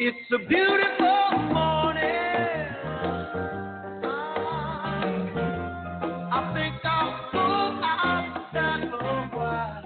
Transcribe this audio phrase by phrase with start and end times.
[0.00, 2.04] It's a beautiful morning.
[6.30, 7.48] I think I'll go
[7.82, 9.82] outside for a while.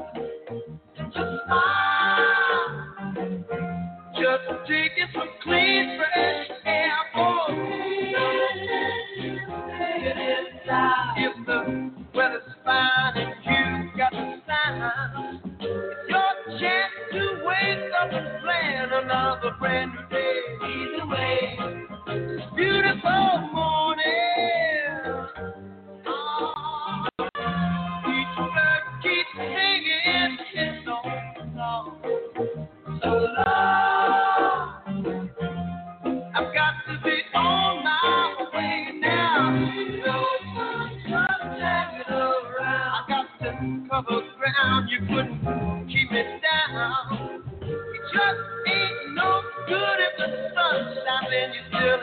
[0.99, 1.17] Just
[1.47, 2.69] smile.
[4.17, 6.93] Just taking some clean, fresh air.
[7.15, 8.12] Get inside.
[10.65, 18.13] If the weather's fine and you've got the sign, it's your chance to wake up
[18.13, 20.43] and plan another brand new day.
[22.07, 25.01] It's a beautiful morning.
[28.07, 32.01] Each bird keeps singing its own song.
[33.03, 34.02] So long,
[44.05, 44.89] ground.
[44.91, 47.43] You couldn't keep me down.
[47.63, 50.55] It just ain't no good the.
[50.55, 51.61] You.
[51.71, 51.99] Still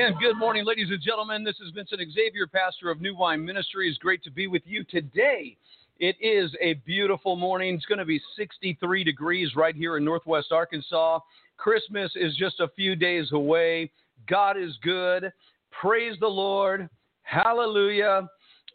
[0.00, 1.44] And good morning, ladies and gentlemen.
[1.44, 3.98] This is Vincent Xavier, pastor of New Wine Ministries.
[3.98, 5.58] Great to be with you today.
[5.98, 7.74] It is a beautiful morning.
[7.74, 11.18] It's going to be 63 degrees right here in Northwest Arkansas.
[11.58, 13.90] Christmas is just a few days away.
[14.26, 15.30] God is good.
[15.70, 16.88] Praise the Lord.
[17.20, 18.26] Hallelujah.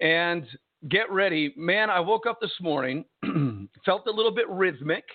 [0.02, 0.46] And
[0.90, 1.56] get ready.
[1.58, 3.04] Man, I woke up this morning,
[3.84, 5.06] felt a little bit rhythmic,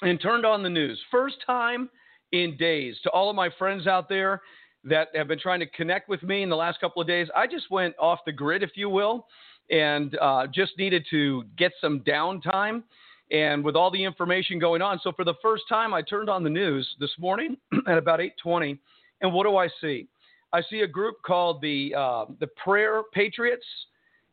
[0.00, 0.98] and turned on the news.
[1.10, 1.90] First time
[2.32, 2.96] in days.
[3.02, 4.40] To all of my friends out there
[4.84, 7.46] that have been trying to connect with me in the last couple of days, I
[7.46, 9.26] just went off the grid, if you will,
[9.70, 12.82] and uh, just needed to get some downtime.
[13.30, 16.44] And with all the information going on, so for the first time, I turned on
[16.44, 17.56] the news this morning
[17.88, 18.78] at about 8:20,
[19.22, 20.06] and what do I see?
[20.52, 23.64] I see a group called the uh, the Prayer Patriots,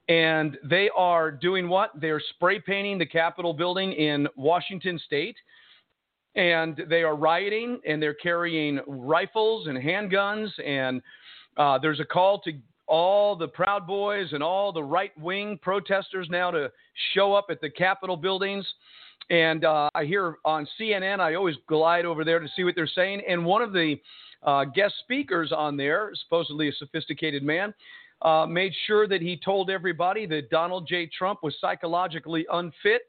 [0.10, 1.92] and they are doing what?
[2.00, 5.38] They're spray painting the Capitol building in Washington State
[6.36, 11.02] and they are rioting and they're carrying rifles and handguns and
[11.58, 12.54] uh, there's a call to
[12.88, 16.72] all the proud boys and all the right wing protesters now to
[17.14, 18.66] show up at the capitol buildings.
[19.30, 22.88] And uh, i hear on cnn i always glide over there to see what they're
[22.88, 23.96] saying and one of the
[24.44, 27.74] uh, guest speakers on there supposedly a sophisticated man
[28.24, 31.08] uh, made sure that he told everybody that donald j.
[31.18, 33.04] Trump was psychologically unfit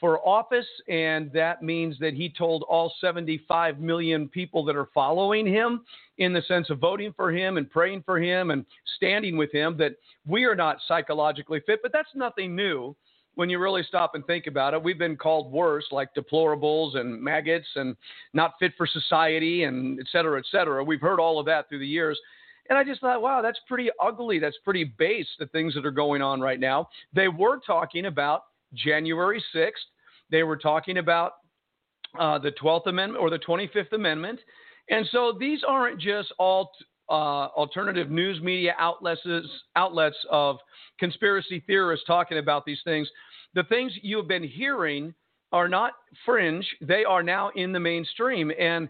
[0.00, 5.46] for office, and that means that he told all 75 million people that are following
[5.46, 5.84] him,
[6.18, 8.64] in the sense of voting for him and praying for him and
[8.96, 9.96] standing with him, that
[10.26, 11.80] we are not psychologically fit.
[11.82, 12.96] But that's nothing new
[13.34, 14.82] when you really stop and think about it.
[14.82, 17.94] We've been called worse, like deplorables and maggots and
[18.32, 20.82] not fit for society and et cetera, et cetera.
[20.82, 22.18] We've heard all of that through the years.
[22.68, 24.38] And I just thought, wow, that's pretty ugly.
[24.38, 26.88] That's pretty base, the things that are going on right now.
[27.14, 28.44] They were talking about
[28.76, 29.70] January 6th.
[30.30, 31.32] They were talking about
[32.18, 34.40] uh, the 12th Amendment or the 25th Amendment.
[34.88, 36.70] And so these aren't just all
[37.08, 39.20] uh, alternative news media outlets,
[39.76, 40.58] outlets of
[40.98, 43.08] conspiracy theorists talking about these things.
[43.54, 45.14] The things you have been hearing
[45.52, 45.92] are not
[46.24, 48.50] fringe, they are now in the mainstream.
[48.58, 48.88] And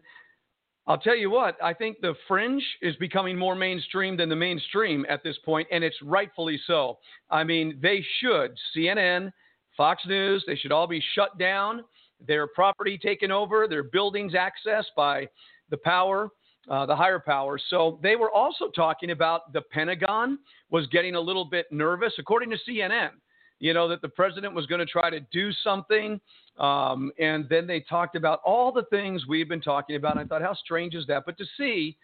[0.87, 5.05] I'll tell you what, I think the fringe is becoming more mainstream than the mainstream
[5.09, 6.99] at this point, and it's rightfully so.
[7.29, 9.33] I mean, they should, CNN,
[9.77, 11.85] Fox News, they should all be shut down,
[12.27, 15.29] their property taken over, their buildings accessed by
[15.71, 16.31] the power,
[16.71, 17.59] uh, the higher power.
[17.71, 20.39] So they were also talking about the Pentagon
[20.71, 23.11] was getting a little bit nervous, according to CNN.
[23.59, 26.21] You know that the president was going to try to do something,
[26.59, 30.19] um, and then they talked about all the things we've been talking about.
[30.19, 31.25] I thought, how strange is that?
[31.25, 31.97] But to see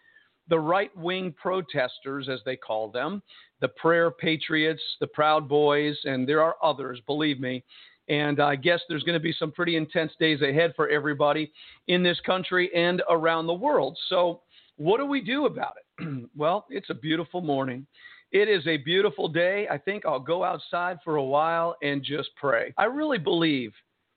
[0.52, 3.22] the right wing protesters, as they call them,
[3.62, 7.64] the Prayer Patriots, the Proud Boys, and there are others, believe me,
[8.10, 11.50] And I guess there's going to be some pretty intense days ahead for everybody
[11.88, 13.96] in this country and around the world.
[14.10, 14.42] So,
[14.76, 16.28] what do we do about it?
[16.36, 17.86] well, it's a beautiful morning.
[18.30, 19.66] It is a beautiful day.
[19.70, 22.74] I think I'll go outside for a while and just pray.
[22.76, 23.72] I really believe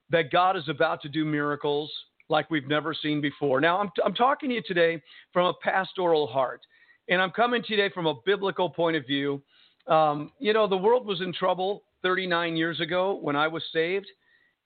[0.09, 1.89] that God is about to do miracles
[2.29, 3.61] like we've never seen before.
[3.61, 5.01] Now, I'm, I'm talking to you today
[5.31, 6.61] from a pastoral heart,
[7.09, 9.41] and I'm coming today from a biblical point of view.
[9.87, 14.07] Um, you know, the world was in trouble 39 years ago when I was saved,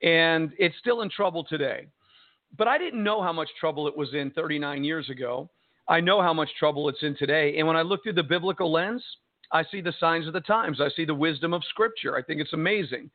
[0.01, 1.87] and it's still in trouble today.
[2.57, 5.49] But I didn't know how much trouble it was in 39 years ago.
[5.87, 7.57] I know how much trouble it's in today.
[7.57, 9.03] And when I look through the biblical lens,
[9.51, 10.79] I see the signs of the times.
[10.79, 12.15] I see the wisdom of Scripture.
[12.15, 13.09] I think it's amazing.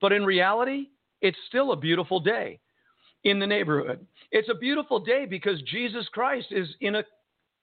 [0.00, 0.88] But in reality,
[1.20, 2.60] it's still a beautiful day
[3.24, 4.06] in the neighborhood.
[4.32, 6.96] It's a beautiful day because Jesus Christ is in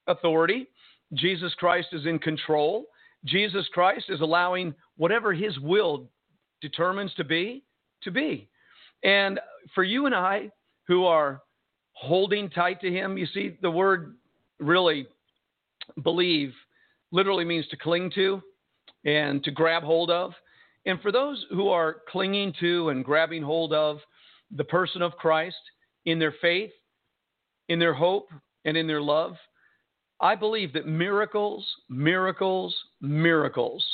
[0.08, 0.68] authority.
[1.14, 2.86] Jesus Christ is in control.
[3.26, 6.10] Jesus Christ is allowing whatever his will
[6.62, 7.64] determines to be,
[8.04, 8.48] to be.
[9.04, 9.40] And
[9.74, 10.52] for you and I
[10.88, 11.42] who are
[11.94, 14.16] holding tight to him, you see, the word
[14.60, 15.08] really
[16.04, 16.54] believe
[17.12, 18.42] literally means to cling to
[19.06, 20.34] and to grab hold of.
[20.86, 24.00] And for those who are clinging to and grabbing hold of
[24.56, 25.58] the person of Christ
[26.06, 26.72] in their faith,
[27.70, 28.30] in their hope,
[28.66, 29.36] and in their love,
[30.20, 33.86] I believe that miracles, miracles, miracles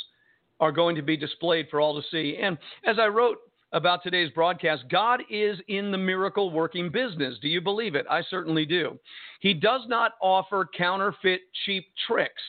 [0.60, 2.38] are going to be displayed for all to see.
[2.40, 2.56] And
[2.86, 3.38] as I wrote
[3.72, 7.36] about today's broadcast, God is in the miracle working business.
[7.42, 8.06] Do you believe it?
[8.08, 8.98] I certainly do.
[9.40, 12.42] He does not offer counterfeit cheap tricks.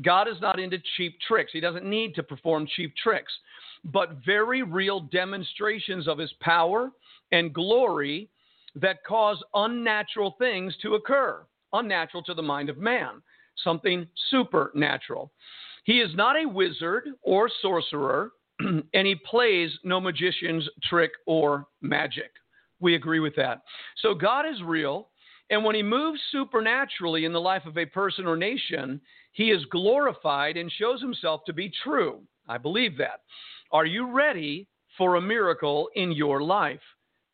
[0.00, 1.52] God is not into cheap tricks.
[1.52, 3.32] He doesn't need to perform cheap tricks,
[3.84, 6.90] but very real demonstrations of his power
[7.32, 8.28] and glory
[8.74, 13.22] that cause unnatural things to occur, unnatural to the mind of man,
[13.62, 15.32] something supernatural.
[15.84, 18.30] He is not a wizard or sorcerer,
[18.60, 22.30] and he plays no magician's trick or magic.
[22.80, 23.62] We agree with that.
[23.98, 25.08] So God is real,
[25.50, 29.00] and when he moves supernaturally in the life of a person or nation,
[29.32, 32.22] he is glorified and shows himself to be true.
[32.48, 33.20] I believe that.
[33.70, 34.66] Are you ready
[34.98, 36.80] for a miracle in your life?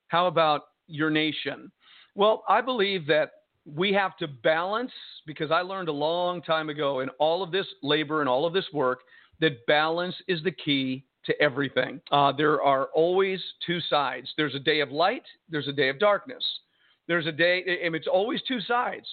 [0.08, 1.70] How about your nation?
[2.14, 3.31] Well, I believe that
[3.64, 4.93] we have to balance,
[5.26, 8.52] because I learned a long time ago in all of this labor and all of
[8.52, 9.00] this work,
[9.40, 12.00] that balance is the key to everything.
[12.10, 15.99] Uh, there are always two sides there's a day of light, there's a day of
[15.99, 16.43] darkness.
[17.06, 19.06] There's a day, and it's always two sides.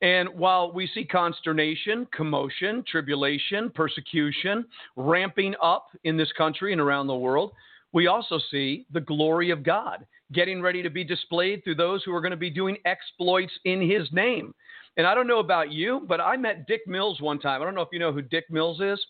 [0.00, 4.64] And while we see consternation, commotion, tribulation, persecution
[4.96, 7.52] ramping up in this country and around the world,
[7.92, 12.14] we also see the glory of God getting ready to be displayed through those who
[12.14, 14.54] are going to be doing exploits in his name.
[14.96, 17.62] And I don't know about you, but I met Dick Mills one time.
[17.62, 19.04] I don't know if you know who Dick Mills is.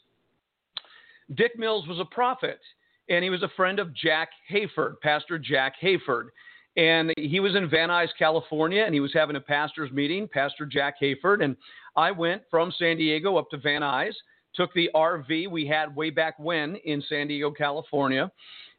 [1.34, 2.60] Dick Mills was a prophet,
[3.08, 6.28] and he was a friend of Jack Hayford, Pastor Jack Hayford.
[6.76, 10.64] And he was in Van Nuys, California, and he was having a pastor's meeting, Pastor
[10.64, 11.44] Jack Hayford.
[11.44, 11.56] And
[11.96, 14.14] I went from San Diego up to Van Nuys,
[14.54, 18.30] took the RV we had way back when in San Diego, California.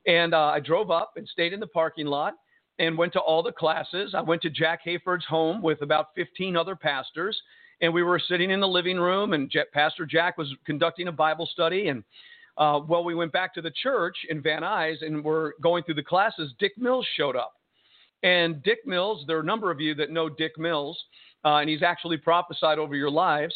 [0.06, 2.34] And uh, I drove up and stayed in the parking lot
[2.80, 4.14] and went to all the classes.
[4.16, 7.40] I went to Jack Hayford's home with about 15 other pastors.
[7.82, 11.50] And we were sitting in the living room, and Pastor Jack was conducting a Bible
[11.52, 11.90] study.
[11.90, 12.04] And
[12.58, 15.96] uh, well, we went back to the church in Van Nuys and we're going through
[15.96, 16.54] the classes.
[16.60, 17.54] Dick Mills showed up.
[18.22, 20.98] And Dick Mills, there are a number of you that know Dick Mills,
[21.44, 23.54] uh, and he's actually prophesied over your lives.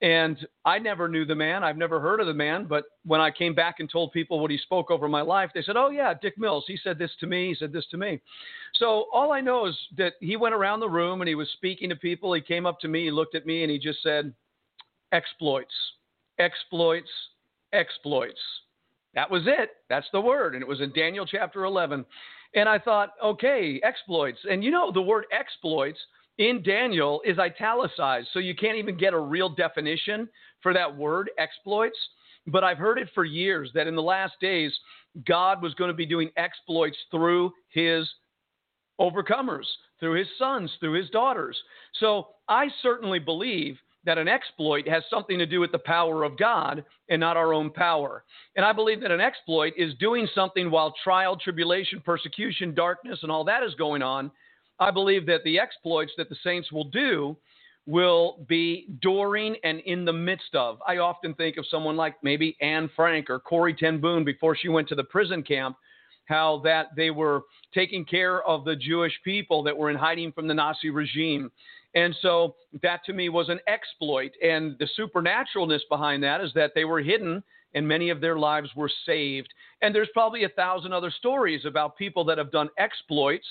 [0.00, 1.64] And I never knew the man.
[1.64, 2.66] I've never heard of the man.
[2.66, 5.62] But when I came back and told people what he spoke over my life, they
[5.62, 6.64] said, Oh, yeah, Dick Mills.
[6.68, 7.48] He said this to me.
[7.48, 8.20] He said this to me.
[8.74, 11.88] So all I know is that he went around the room and he was speaking
[11.88, 12.32] to people.
[12.32, 14.32] He came up to me, he looked at me, and he just said,
[15.10, 15.74] Exploits,
[16.38, 17.10] exploits,
[17.72, 18.40] exploits.
[19.14, 19.70] That was it.
[19.88, 20.54] That's the word.
[20.54, 22.04] And it was in Daniel chapter 11.
[22.54, 24.38] And I thought, okay, exploits.
[24.48, 25.98] And you know, the word exploits
[26.38, 30.28] in Daniel is italicized, so you can't even get a real definition
[30.62, 31.98] for that word, exploits.
[32.46, 34.72] But I've heard it for years that in the last days,
[35.26, 38.08] God was going to be doing exploits through his
[39.00, 39.66] overcomers,
[40.00, 41.56] through his sons, through his daughters.
[42.00, 46.38] So I certainly believe that an exploit has something to do with the power of
[46.38, 48.24] God and not our own power.
[48.56, 53.30] And I believe that an exploit is doing something while trial, tribulation, persecution, darkness, and
[53.30, 54.30] all that is going on.
[54.80, 57.36] I believe that the exploits that the saints will do
[57.86, 60.78] will be during and in the midst of.
[60.86, 64.68] I often think of someone like maybe Anne Frank or Corrie Ten Boom before she
[64.68, 65.76] went to the prison camp,
[66.26, 67.42] how that they were
[67.72, 71.50] taking care of the Jewish people that were in hiding from the Nazi regime
[71.94, 74.32] and so that to me was an exploit.
[74.42, 77.42] And the supernaturalness behind that is that they were hidden
[77.74, 79.52] and many of their lives were saved.
[79.82, 83.46] And there's probably a thousand other stories about people that have done exploits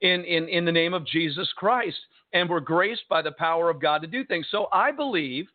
[0.00, 1.98] in, in, in the name of Jesus Christ
[2.32, 4.46] and we're graced by the power of God to do things.
[4.50, 5.46] So I believe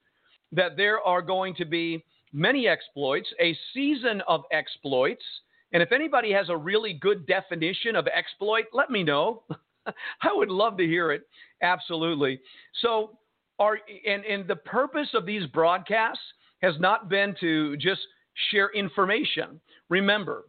[0.51, 5.23] that there are going to be many exploits, a season of exploits.
[5.71, 9.43] And if anybody has a really good definition of exploit, let me know.
[9.85, 11.23] I would love to hear it.
[11.62, 12.39] Absolutely.
[12.81, 13.17] So,
[13.59, 16.23] are and, and the purpose of these broadcasts
[16.63, 18.01] has not been to just
[18.50, 19.62] share information.
[19.89, 20.45] Remember,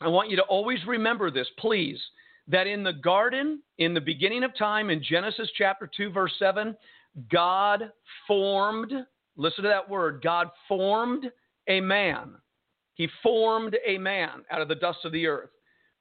[0.00, 2.00] I want you to always remember this, please,
[2.50, 6.76] that in the garden, in the beginning of time, in Genesis chapter 2, verse 7,
[7.30, 7.90] God
[8.26, 8.92] formed,
[9.36, 11.30] listen to that word, God formed
[11.68, 12.34] a man.
[12.94, 15.50] He formed a man out of the dust of the earth.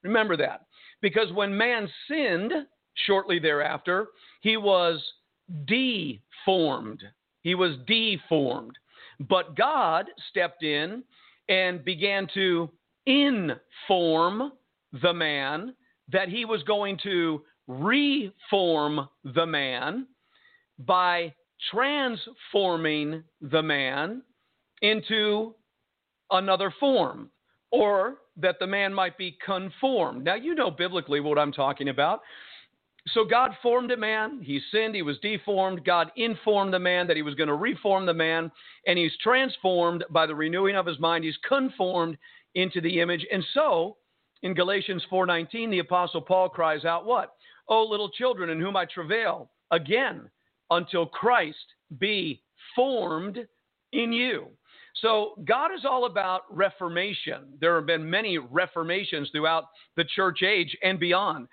[0.03, 0.65] Remember that.
[1.01, 2.51] Because when man sinned
[3.05, 4.07] shortly thereafter,
[4.41, 5.01] he was
[5.65, 7.03] deformed.
[7.41, 8.77] He was deformed.
[9.29, 11.03] But God stepped in
[11.47, 12.69] and began to
[13.05, 14.53] inform
[15.01, 15.73] the man
[16.11, 20.07] that he was going to reform the man
[20.79, 21.33] by
[21.71, 24.21] transforming the man
[24.81, 25.53] into
[26.31, 27.29] another form,
[27.71, 30.23] or that the man might be conformed.
[30.23, 32.21] Now, you know biblically what I'm talking about.
[33.13, 34.41] So, God formed a man.
[34.41, 34.93] He sinned.
[34.93, 35.83] He was deformed.
[35.83, 38.51] God informed the man that he was going to reform the man,
[38.85, 41.23] and he's transformed by the renewing of his mind.
[41.23, 42.17] He's conformed
[42.55, 43.25] into the image.
[43.31, 43.97] And so,
[44.41, 47.35] in Galatians 4:19, the apostle Paul cries out, "What?
[47.67, 50.29] O little children in whom I travail, again
[50.71, 52.41] until Christ be
[52.75, 53.47] formed
[53.91, 54.55] in you."
[54.95, 57.57] So God is all about reformation.
[57.59, 59.65] There have been many reformations throughout
[59.95, 61.47] the church age and beyond.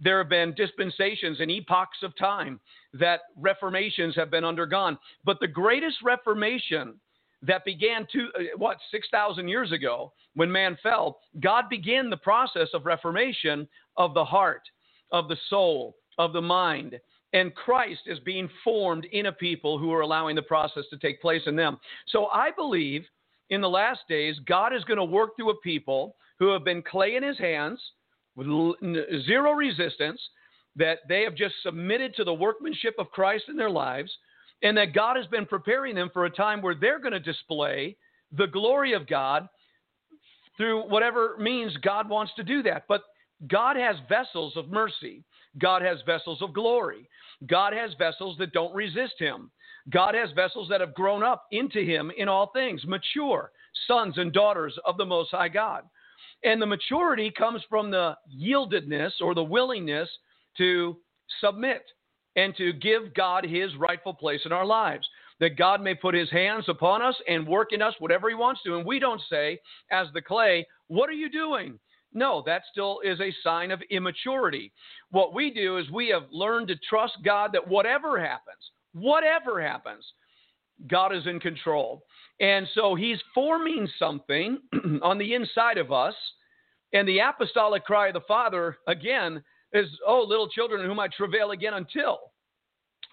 [0.00, 2.60] There have been dispensations and epochs of time
[2.94, 4.98] that reformations have been undergone.
[5.24, 7.00] But the greatest reformation
[7.42, 12.68] that began to uh, what 6000 years ago when man fell god began the process
[12.74, 14.62] of reformation of the heart
[15.10, 16.98] of the soul of the mind.
[17.32, 21.20] And christ is being formed in a people who are allowing the process to take
[21.20, 21.78] place in them.
[22.08, 23.04] So i believe
[23.50, 26.82] in the last days god is going to work through a people who have been
[26.82, 27.80] clay in his hands
[28.34, 28.46] with
[29.26, 30.20] zero resistance
[30.74, 34.10] that they have just submitted to the workmanship of christ in their lives
[34.62, 37.96] and that God has been preparing them for a time where they're going to display
[38.36, 39.48] the glory of God
[40.56, 42.84] through whatever means God wants to do that.
[42.88, 43.02] But
[43.48, 45.24] God has vessels of mercy.
[45.58, 47.08] God has vessels of glory.
[47.46, 49.50] God has vessels that don't resist him.
[49.90, 53.50] God has vessels that have grown up into him in all things, mature
[53.88, 55.84] sons and daughters of the Most High God.
[56.44, 60.08] And the maturity comes from the yieldedness or the willingness
[60.58, 60.96] to
[61.40, 61.82] submit
[62.36, 65.08] and to give God his rightful place in our lives.
[65.40, 68.60] That God may put his hands upon us and work in us whatever he wants
[68.64, 68.76] to.
[68.76, 69.58] And we don't say,
[69.90, 71.78] as the clay, What are you doing?
[72.14, 74.72] No, that still is a sign of immaturity.
[75.10, 80.04] What we do is we have learned to trust God that whatever happens, whatever happens,
[80.88, 82.04] God is in control.
[82.40, 84.58] And so he's forming something
[85.02, 86.14] on the inside of us.
[86.92, 91.50] And the apostolic cry of the Father, again, is, oh, little children whom I travail
[91.50, 92.18] again until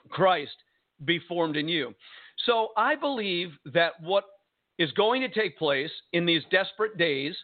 [0.09, 0.55] Christ
[1.05, 1.93] be formed in you.
[2.45, 4.25] So I believe that what
[4.77, 7.35] is going to take place in these desperate days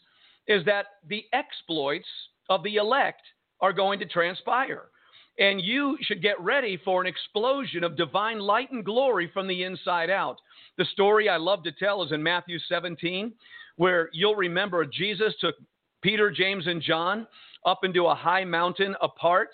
[0.48, 2.08] is that the exploits
[2.50, 3.22] of the elect
[3.62, 4.86] are going to transpire.
[5.38, 9.64] And you should get ready for an explosion of divine light and glory from the
[9.64, 10.38] inside out.
[10.78, 13.34] The story I love to tell is in Matthew 17,
[13.76, 15.56] where you'll remember Jesus took
[16.06, 17.26] Peter, James, and John
[17.66, 19.50] up into a high mountain apart,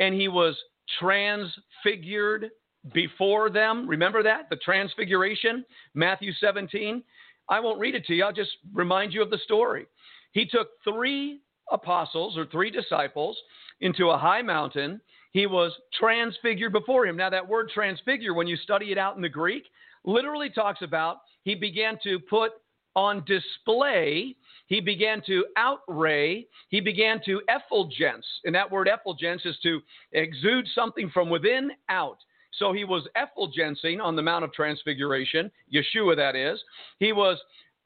[0.00, 0.56] and he was
[0.98, 2.50] transfigured
[2.92, 3.86] before them.
[3.88, 4.50] Remember that?
[4.50, 7.04] The transfiguration, Matthew 17.
[7.48, 9.86] I won't read it to you, I'll just remind you of the story.
[10.32, 11.40] He took three
[11.70, 13.38] apostles or three disciples
[13.80, 15.00] into a high mountain.
[15.30, 17.16] He was transfigured before him.
[17.16, 19.66] Now, that word transfigure, when you study it out in the Greek,
[20.04, 22.54] literally talks about he began to put
[22.94, 24.36] on display
[24.72, 28.24] he began to outray, he began to effulgence.
[28.44, 29.80] And that word effulgence is to
[30.12, 32.16] exude something from within out.
[32.58, 36.58] So he was effulgencing on the Mount of Transfiguration, Yeshua that is.
[37.00, 37.38] He was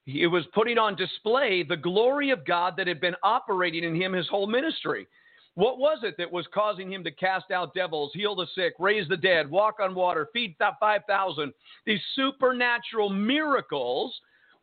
[0.04, 4.12] he was putting on display the glory of God that had been operating in him
[4.12, 5.08] his whole ministry.
[5.56, 9.08] What was it that was causing him to cast out devils, heal the sick, raise
[9.08, 11.52] the dead, walk on water, feed 5,000?
[11.84, 14.14] These supernatural miracles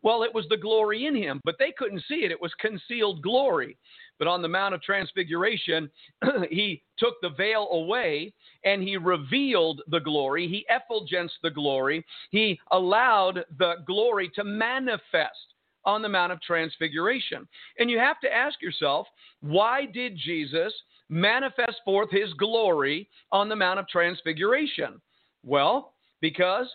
[0.03, 2.31] well, it was the glory in him, but they couldn't see it.
[2.31, 3.77] It was concealed glory.
[4.19, 5.89] But on the Mount of Transfiguration,
[6.49, 8.33] he took the veil away
[8.63, 10.47] and he revealed the glory.
[10.47, 12.05] He effulgenced the glory.
[12.31, 15.53] He allowed the glory to manifest
[15.85, 17.47] on the Mount of Transfiguration.
[17.79, 19.07] And you have to ask yourself,
[19.41, 20.73] why did Jesus
[21.09, 25.01] manifest forth his glory on the Mount of Transfiguration?
[25.43, 26.67] Well, because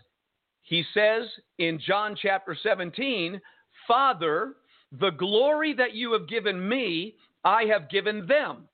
[0.69, 1.23] he says
[1.59, 3.41] in John chapter 17,
[3.87, 4.55] Father,
[5.01, 8.69] the glory that you have given me, I have given them.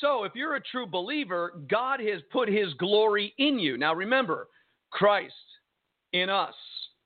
[0.00, 3.76] So if you're a true believer, God has put his glory in you.
[3.76, 4.48] Now remember,
[4.90, 5.34] Christ
[6.12, 6.54] in us,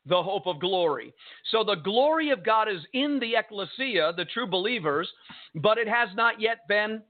[0.07, 1.15] the hope of glory.
[1.51, 5.11] So the glory of God is in the ecclesia, the true believers,
[5.55, 7.03] but it has not yet been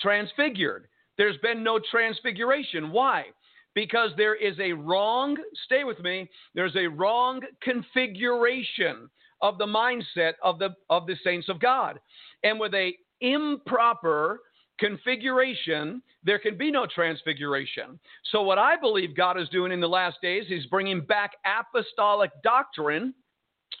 [0.00, 0.88] transfigured.
[1.18, 2.92] There's been no transfiguration.
[2.92, 3.26] Why?
[3.74, 9.08] Because there is a wrong, stay with me, there's a wrong configuration
[9.40, 12.00] of the mindset of the of the saints of God.
[12.42, 14.40] And with a improper
[14.78, 17.98] configuration, there can be no transfiguration.
[18.30, 22.30] So, what I believe God is doing in the last days is bringing back apostolic
[22.42, 23.14] doctrine.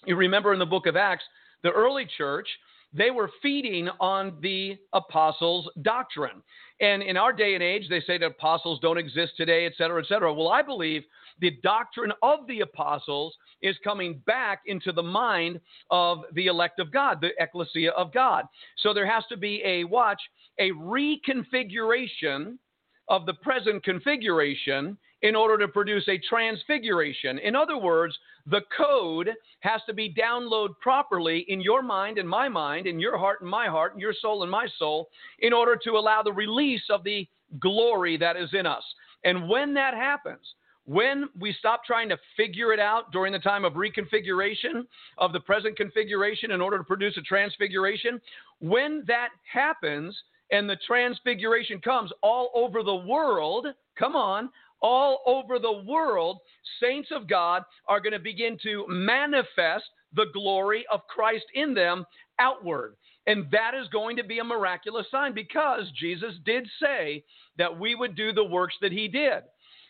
[0.06, 1.24] You remember in the book of Acts,
[1.62, 2.48] the early church,
[2.92, 6.42] they were feeding on the apostles' doctrine.
[6.80, 10.00] And in our day and age, they say that apostles don't exist today, et cetera,
[10.00, 10.32] et cetera.
[10.32, 11.02] Well, I believe
[11.40, 16.92] the doctrine of the apostles is coming back into the mind of the elect of
[16.92, 18.44] God, the ecclesia of God.
[18.78, 20.20] So there has to be a watch,
[20.58, 22.58] a reconfiguration
[23.08, 27.38] of the present configuration in order to produce a transfiguration.
[27.38, 32.48] In other words, the code has to be downloaded properly in your mind and my
[32.48, 35.08] mind, in your heart and my heart, in your soul and my soul,
[35.40, 37.26] in order to allow the release of the
[37.58, 38.84] glory that is in us.
[39.24, 43.64] And when that happens, when we stop trying to figure it out during the time
[43.64, 44.86] of reconfiguration
[45.18, 48.20] of the present configuration in order to produce a transfiguration,
[48.60, 50.16] when that happens
[50.50, 53.66] and the transfiguration comes all over the world,
[53.98, 54.48] come on,
[54.80, 56.38] all over the world,
[56.80, 62.04] saints of God are going to begin to manifest the glory of Christ in them
[62.38, 62.96] outward.
[63.26, 67.24] And that is going to be a miraculous sign because Jesus did say
[67.58, 69.42] that we would do the works that he did.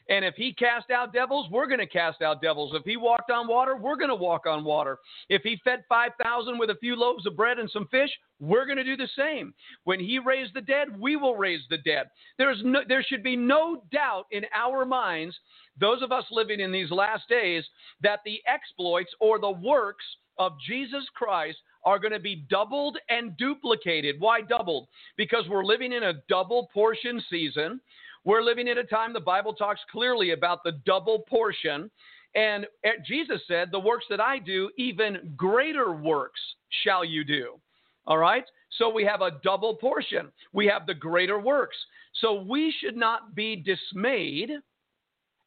[0.08, 2.72] And if he cast out devils, we're going to cast out devils.
[2.74, 4.98] If he walked on water, we're going to walk on water.
[5.28, 8.78] If he fed 5,000 with a few loaves of bread and some fish, we're going
[8.78, 9.52] to do the same.
[9.84, 12.06] When he raised the dead, we will raise the dead.
[12.38, 15.36] There's no, there should be no doubt in our minds,
[15.78, 17.64] those of us living in these last days,
[18.02, 20.04] that the exploits or the works
[20.38, 24.16] of Jesus Christ are going to be doubled and duplicated.
[24.18, 24.88] Why doubled?
[25.16, 27.80] Because we're living in a double portion season.
[28.28, 31.90] We're living in a time the Bible talks clearly about the double portion.
[32.34, 36.38] And eh, Jesus said, The works that I do, even greater works
[36.84, 37.58] shall you do.
[38.06, 38.44] All right?
[38.76, 40.30] So we have a double portion.
[40.52, 41.76] We have the greater works.
[42.20, 44.50] So we should not be dismayed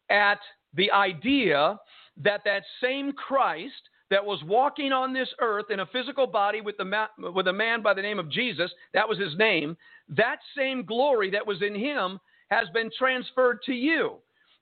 [0.10, 0.40] at
[0.74, 1.80] the idea
[2.18, 6.78] that that same Christ that was walking on this earth in a physical body with,
[6.78, 9.78] the ma- with a man by the name of Jesus, that was his name,
[10.10, 12.20] that same glory that was in him
[12.52, 14.18] has been transferred to you.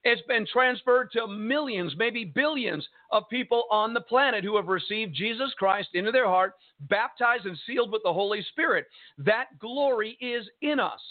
[0.05, 5.13] It's been transferred to millions, maybe billions of people on the planet who have received
[5.13, 6.53] Jesus Christ into their heart,
[6.89, 8.85] baptized and sealed with the Holy Spirit.
[9.17, 11.01] That glory is in us.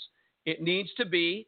[0.46, 1.46] It needs to be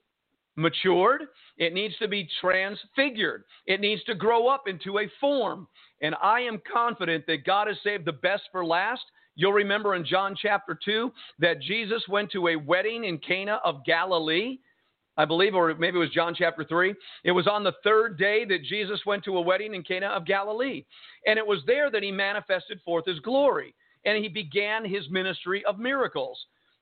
[0.57, 1.23] matured,
[1.57, 5.67] it needs to be transfigured, it needs to grow up into a form.
[6.03, 9.03] And I am confident that God has saved the best for last.
[9.37, 13.85] You'll remember in John chapter 2 that Jesus went to a wedding in Cana of
[13.87, 14.59] Galilee.
[15.17, 16.95] I believe, or maybe it was John chapter 3.
[17.25, 20.25] It was on the third day that Jesus went to a wedding in Cana of
[20.25, 20.85] Galilee.
[21.27, 25.65] And it was there that he manifested forth his glory and he began his ministry
[25.67, 26.39] of miracles.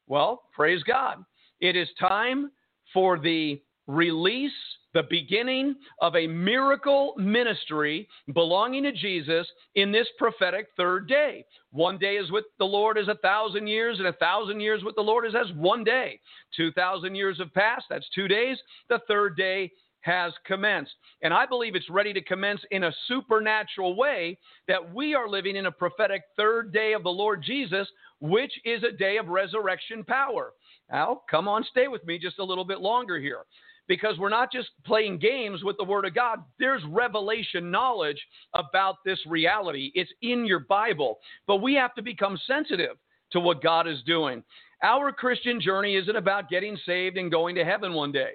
[0.06, 1.24] Well, praise God.
[1.60, 2.50] It is time
[2.92, 4.52] for the release
[4.94, 11.44] the beginning of a miracle ministry belonging to Jesus in this prophetic third day.
[11.70, 14.94] One day is with the Lord as a thousand years, and a thousand years with
[14.94, 16.20] the Lord is as one day.
[16.56, 18.56] Two thousand years have passed, that's two days.
[18.88, 19.70] The third day
[20.00, 20.94] has commenced.
[21.22, 25.56] And I believe it's ready to commence in a supernatural way that we are living
[25.56, 27.86] in a prophetic third day of the Lord Jesus,
[28.20, 30.52] which is a day of resurrection power.
[30.90, 33.44] Now, come on, stay with me just a little bit longer here
[33.88, 36.44] because we're not just playing games with the Word of God.
[36.58, 38.22] There's revelation knowledge
[38.54, 39.90] about this reality.
[39.94, 41.18] It's in your Bible.
[41.46, 42.96] But we have to become sensitive
[43.32, 44.44] to what God is doing.
[44.82, 48.34] Our Christian journey isn't about getting saved and going to heaven one day.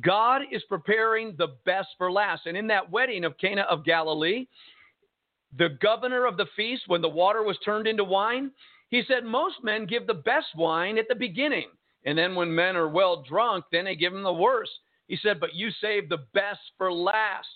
[0.00, 2.46] God is preparing the best for last.
[2.46, 4.46] And in that wedding of Cana of Galilee,
[5.56, 8.50] the governor of the feast, when the water was turned into wine,
[8.88, 11.68] he said, Most men give the best wine at the beginning.
[12.04, 14.72] And then when men are well drunk, then they give them the worst.
[15.08, 17.48] He said, But you saved the best for last.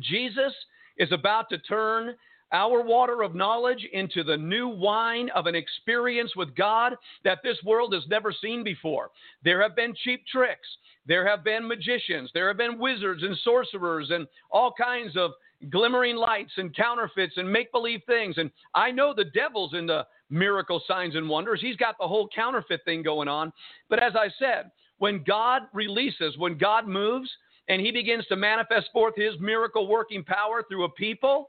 [0.00, 0.52] Jesus
[0.98, 2.14] is about to turn
[2.52, 7.56] our water of knowledge into the new wine of an experience with God that this
[7.64, 9.10] world has never seen before.
[9.44, 10.66] There have been cheap tricks.
[11.06, 12.30] There have been magicians.
[12.34, 15.32] There have been wizards and sorcerers and all kinds of
[15.70, 18.36] glimmering lights and counterfeits and make believe things.
[18.38, 21.60] And I know the devil's in the miracle signs and wonders.
[21.60, 23.52] He's got the whole counterfeit thing going on.
[23.88, 27.28] But as I said, when God releases, when God moves,
[27.68, 31.48] and he begins to manifest forth his miracle working power through a people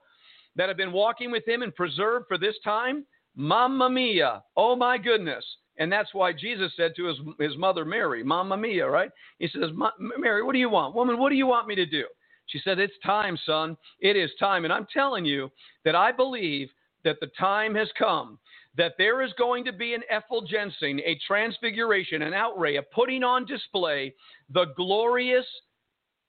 [0.55, 4.97] that have been walking with him and preserved for this time, Mamma mia, oh my
[4.97, 5.45] goodness.
[5.77, 9.11] And that's why Jesus said to his, his mother Mary, Mamma mia, right?
[9.39, 10.95] He says, Mary, what do you want?
[10.95, 12.05] Woman, what do you want me to do?
[12.47, 13.75] She said, It's time, son.
[13.99, 14.63] It is time.
[14.63, 15.49] And I'm telling you
[15.83, 16.69] that I believe
[17.03, 18.37] that the time has come
[18.77, 23.45] that there is going to be an effulgencing, a transfiguration, an outlay, a putting on
[23.45, 24.13] display
[24.49, 25.45] the glorious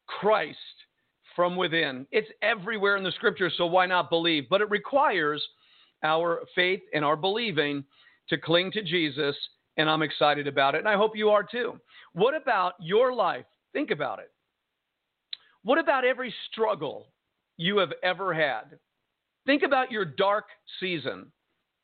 [0.07, 0.59] Christ
[1.37, 2.07] from within.
[2.11, 4.45] It's everywhere in the scripture, so why not believe?
[4.51, 5.43] But it requires
[6.03, 7.85] our faith and our believing
[8.29, 9.37] to cling to Jesus,
[9.77, 11.79] and I'm excited about it, and I hope you are too.
[12.13, 13.45] What about your life?
[13.73, 14.31] Think about it.
[15.63, 17.07] What about every struggle
[17.57, 18.79] you have ever had?
[19.47, 20.47] Think about your dark
[20.81, 21.27] season,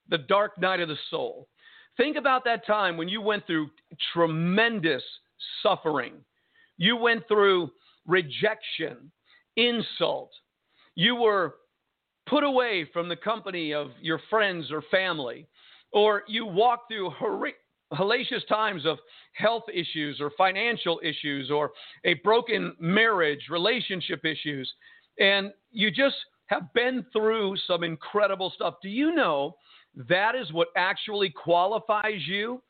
[0.08, 1.48] the dark night of the soul.
[1.96, 3.70] Think about that time when you went through
[4.12, 5.02] tremendous
[5.62, 6.14] suffering.
[6.76, 7.70] You went through
[8.06, 9.10] rejection,
[9.56, 10.30] insult.
[10.94, 11.56] You were
[12.28, 15.46] put away from the company of your friends or family,
[15.92, 17.12] or you walked through
[17.92, 18.98] hellacious times of
[19.32, 21.70] health issues or financial issues or
[22.04, 24.70] a broken marriage, relationship issues,
[25.18, 26.16] and you just
[26.46, 28.74] have been through some incredible stuff.
[28.82, 29.56] Do you know
[30.08, 32.62] that is what actually qualifies you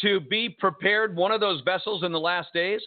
[0.00, 2.80] to be prepared, one of those vessels in the last days?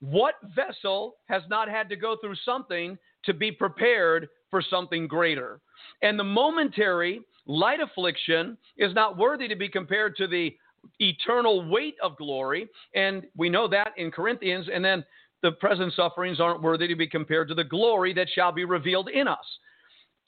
[0.00, 5.60] What vessel has not had to go through something to be prepared for something greater?
[6.02, 10.54] And the momentary light affliction is not worthy to be compared to the
[10.98, 12.68] eternal weight of glory.
[12.94, 14.68] And we know that in Corinthians.
[14.72, 15.04] And then
[15.42, 19.08] the present sufferings aren't worthy to be compared to the glory that shall be revealed
[19.08, 19.38] in us.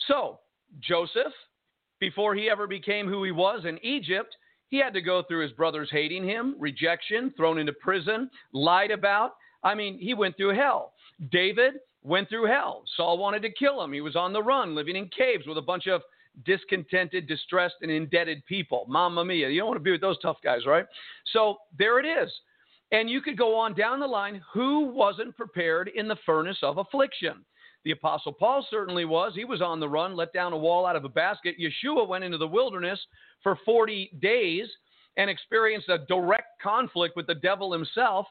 [0.09, 0.41] So,
[0.81, 1.33] Joseph,
[2.03, 4.35] before he ever became who he was in Egypt,
[4.71, 9.37] he had to go through his brothers hating him, rejection, thrown into prison, lied about.
[9.63, 10.95] I mean, he went through hell.
[11.31, 12.83] David went through hell.
[12.97, 13.93] Saul wanted to kill him.
[13.93, 16.03] He was on the run, living in caves with a bunch of
[16.45, 18.85] discontented, distressed, and indebted people.
[18.89, 19.49] Mamma mia.
[19.49, 20.87] You don't want to be with those tough guys, right?
[21.33, 22.33] So there it is.
[22.91, 24.43] And you could go on down the line.
[24.53, 27.45] Who wasn't prepared in the furnace of affliction?
[27.85, 29.33] The Apostle Paul certainly was.
[29.35, 31.57] He was on the run, let down a wall out of a basket.
[31.61, 33.01] Yeshua went into the wilderness
[33.43, 34.67] for 40 days
[35.17, 38.27] and experienced a direct conflict with the devil himself.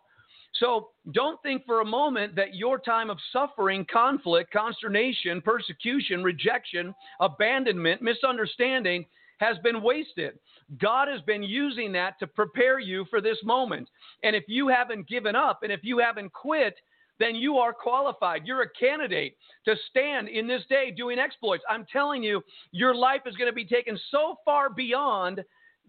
[0.56, 6.94] So don't think for a moment that your time of suffering, conflict, consternation, persecution, rejection,
[7.20, 9.06] abandonment, misunderstanding
[9.40, 10.38] has been wasted.
[10.80, 13.90] God has been using that to prepare you for this moment.
[14.24, 16.76] And if you haven't given up and if you haven't quit,
[17.22, 18.46] then you are qualified.
[18.46, 21.64] You're a candidate to stand in this day doing exploits.
[21.70, 25.44] I'm telling you, your life is going to be taken so far beyond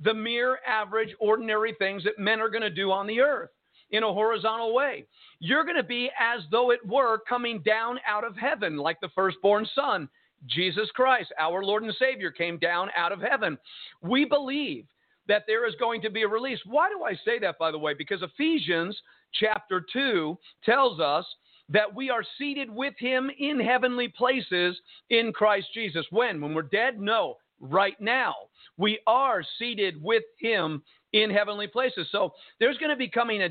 [0.05, 3.51] the mere average, ordinary things that men are going to do on the earth
[3.91, 5.05] in a horizontal way.
[5.39, 9.11] You're going to be as though it were coming down out of heaven, like the
[9.15, 10.09] firstborn son.
[10.47, 13.57] Jesus Christ, our Lord and Savior, came down out of heaven.
[14.01, 14.87] We believe
[15.29, 16.59] that there is going to be a release.
[16.67, 17.95] Why do I say that, by the way?
[17.95, 19.01] Because Ephesians
[19.39, 21.25] chapter 2 tells us
[21.69, 24.77] that we are seated with him in heavenly places
[25.11, 26.05] in Christ Jesus.
[26.11, 26.41] When?
[26.41, 27.01] When we're dead?
[27.01, 28.35] No, right now.
[28.77, 32.09] We are seated with him in heavenly places.
[32.11, 33.49] So there's going to be coming a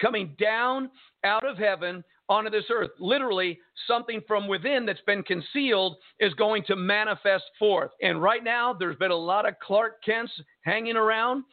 [0.00, 0.90] coming down
[1.24, 2.90] out of heaven onto this earth.
[2.98, 7.90] Literally, something from within that's been concealed is going to manifest forth.
[8.02, 11.44] And right now, there's been a lot of Clark Kents hanging around,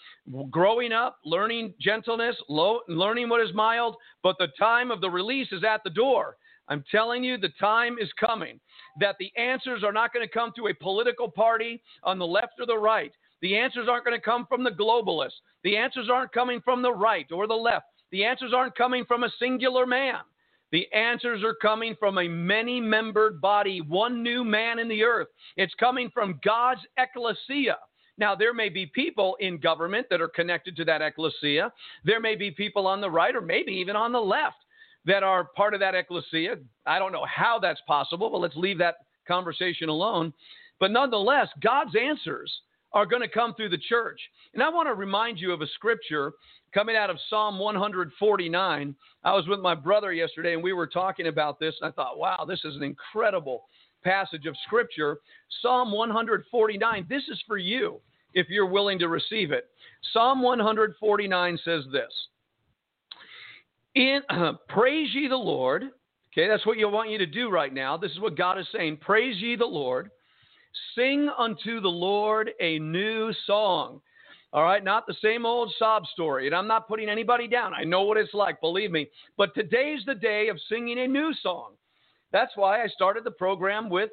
[0.52, 5.64] growing up, learning gentleness, learning what is mild, but the time of the release is
[5.64, 6.38] at the door.
[6.68, 8.60] I'm telling you, the time is coming
[9.00, 12.54] that the answers are not going to come through a political party on the left
[12.60, 13.12] or the right.
[13.42, 15.42] The answers aren't going to come from the globalists.
[15.64, 17.86] The answers aren't coming from the right or the left.
[18.12, 20.22] The answers aren't coming from a singular man.
[20.76, 25.30] The answers are coming from a many membered body, one new man in the earth.
[25.56, 27.78] It's coming from God's ecclesia.
[28.18, 31.72] Now, there may be people in government that are connected to that ecclesia.
[32.04, 34.58] There may be people on the right or maybe even on the left
[35.06, 36.58] that are part of that ecclesia.
[36.86, 40.34] I don't know how that's possible, but let's leave that conversation alone.
[40.82, 42.52] But nonetheless, God's answers
[42.96, 44.20] are going to come through the church.
[44.54, 46.32] And I want to remind you of a scripture
[46.74, 48.96] coming out of Psalm 149.
[49.24, 52.18] I was with my brother yesterday and we were talking about this, and I thought,
[52.18, 53.66] wow, this is an incredible
[54.04, 55.18] passage of Scripture,
[55.62, 57.06] Psalm 149.
[57.10, 58.00] This is for you
[58.34, 59.70] if you're willing to receive it.
[60.14, 62.12] Psalm 149 says this
[63.96, 65.84] in uh, praise ye the Lord.
[66.34, 67.98] Okay, that's what you want you to do right now.
[67.98, 68.98] This is what God is saying.
[68.98, 70.12] Praise ye the Lord.
[70.96, 74.02] Sing unto the Lord a new song.
[74.54, 76.46] All right, not the same old sob story.
[76.46, 77.74] And I'm not putting anybody down.
[77.74, 79.10] I know what it's like, believe me.
[79.38, 81.74] But today's the day of singing a new song.
[82.32, 84.12] That's why I started the program with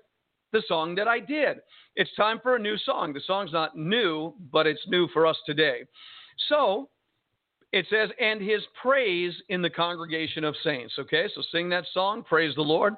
[0.53, 1.59] the song that I did.
[1.97, 3.13] It's time for a new song.
[3.13, 5.83] The song's not new, but it's new for us today.
[6.49, 6.89] So
[7.73, 10.95] it says, and his praise in the congregation of saints.
[10.99, 12.95] Okay, so sing that song, praise the Lord.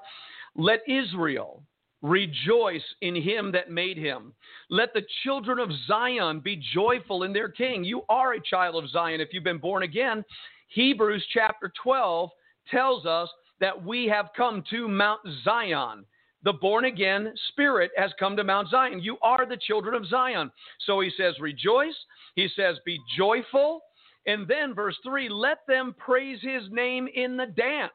[0.56, 1.62] Let Israel
[2.04, 4.34] rejoice in him that made him.
[4.68, 7.82] Let the children of Zion be joyful in their king.
[7.82, 10.22] You are a child of Zion if you've been born again.
[10.68, 12.28] Hebrews chapter 12
[12.70, 16.04] tells us that we have come to Mount Zion.
[16.42, 19.00] The born again spirit has come to Mount Zion.
[19.00, 20.52] You are the children of Zion.
[20.80, 21.96] So he says, rejoice.
[22.36, 23.80] He says, be joyful.
[24.26, 27.92] And then, verse 3 let them praise his name in the dance.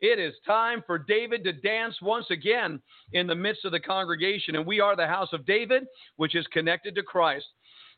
[0.00, 2.80] It is time for David to dance once again
[3.12, 4.56] in the midst of the congregation.
[4.56, 5.84] And we are the house of David,
[6.16, 7.46] which is connected to Christ.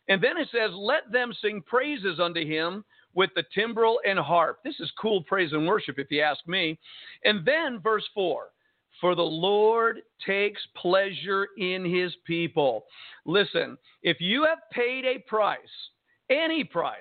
[0.09, 2.85] And then it says, Let them sing praises unto him
[3.15, 4.59] with the timbrel and harp.
[4.65, 6.79] This is cool praise and worship, if you ask me.
[7.25, 8.47] And then, verse 4
[9.01, 12.87] For the Lord takes pleasure in his people.
[13.27, 15.59] Listen, if you have paid a price,
[16.31, 16.99] any price,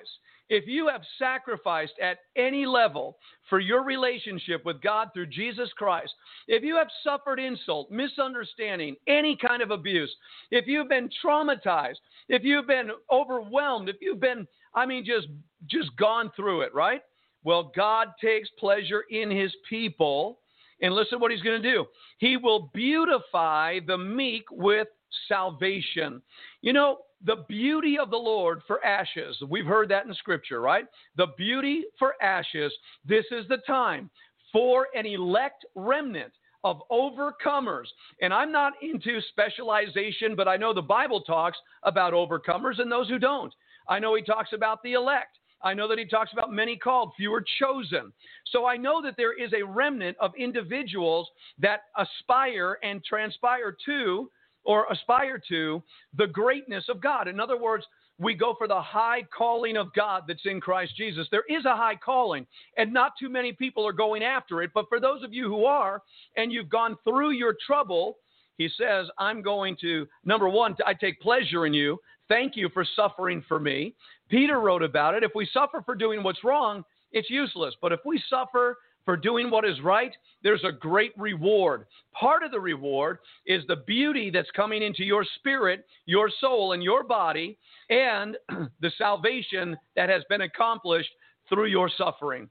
[0.50, 3.16] if you have sacrificed at any level
[3.48, 6.12] for your relationship with God through Jesus Christ,
[6.48, 10.14] if you have suffered insult, misunderstanding, any kind of abuse,
[10.50, 15.28] if you've been traumatized, if you've been overwhelmed, if you've been, I mean, just
[15.66, 17.00] just gone through it, right?
[17.44, 20.40] Well, God takes pleasure in his people.
[20.82, 21.84] And listen what he's going to do.
[22.18, 24.88] He will beautify the meek with
[25.28, 26.22] salvation.
[26.62, 29.36] You know, the beauty of the Lord for ashes.
[29.48, 30.86] We've heard that in Scripture, right?
[31.16, 32.72] The beauty for ashes.
[33.04, 34.10] This is the time
[34.52, 36.32] for an elect remnant
[36.64, 37.86] of overcomers.
[38.20, 43.08] And I'm not into specialization, but I know the Bible talks about overcomers and those
[43.08, 43.52] who don't.
[43.88, 45.38] I know he talks about the elect.
[45.62, 48.12] I know that he talks about many called, fewer chosen.
[48.46, 51.28] So I know that there is a remnant of individuals
[51.58, 54.30] that aspire and transpire to
[54.64, 55.82] or aspire to
[56.16, 57.28] the greatness of God.
[57.28, 57.84] In other words,
[58.18, 61.26] we go for the high calling of God that's in Christ Jesus.
[61.30, 62.46] There is a high calling,
[62.76, 64.72] and not too many people are going after it.
[64.74, 66.02] But for those of you who are,
[66.36, 68.18] and you've gone through your trouble,
[68.58, 71.98] he says, I'm going to, number one, I take pleasure in you.
[72.28, 73.94] Thank you for suffering for me.
[74.28, 75.24] Peter wrote about it.
[75.24, 77.74] If we suffer for doing what's wrong, it's useless.
[77.80, 81.86] But if we suffer for doing what is right, there's a great reward.
[82.12, 86.82] Part of the reward is the beauty that's coming into your spirit, your soul, and
[86.82, 87.58] your body,
[87.88, 88.36] and
[88.80, 91.10] the salvation that has been accomplished
[91.48, 92.48] through your suffering.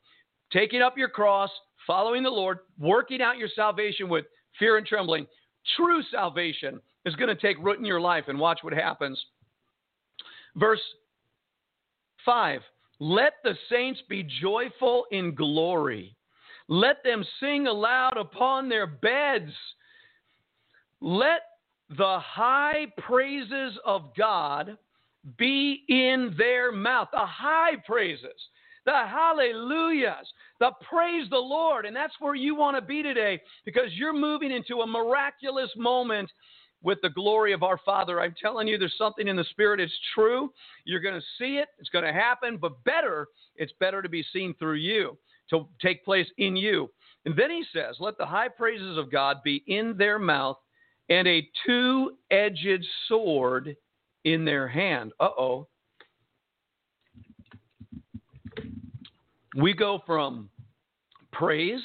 [0.51, 1.49] Taking up your cross,
[1.85, 4.25] following the Lord, working out your salvation with
[4.57, 5.27] fear and trembling.
[5.75, 9.23] True salvation is going to take root in your life, and watch what happens.
[10.55, 10.81] Verse
[12.25, 12.61] 5
[12.99, 16.15] Let the saints be joyful in glory.
[16.69, 19.51] Let them sing aloud upon their beds.
[21.01, 21.41] Let
[21.89, 24.77] the high praises of God
[25.37, 27.09] be in their mouth.
[27.11, 28.27] The high praises,
[28.85, 30.27] the hallelujahs,
[30.59, 31.87] the praise the Lord.
[31.87, 36.29] And that's where you want to be today because you're moving into a miraculous moment
[36.83, 38.21] with the glory of our Father.
[38.21, 39.79] I'm telling you, there's something in the Spirit.
[39.79, 40.53] It's true.
[40.85, 41.69] You're going to see it.
[41.79, 42.57] It's going to happen.
[42.57, 45.17] But better, it's better to be seen through you
[45.49, 46.89] to take place in you.
[47.25, 50.57] And then he says, Let the high praises of God be in their mouth
[51.09, 53.75] and a two edged sword
[54.25, 55.11] in their hand.
[55.19, 55.67] Uh oh.
[59.55, 60.49] We go from
[61.31, 61.81] praise,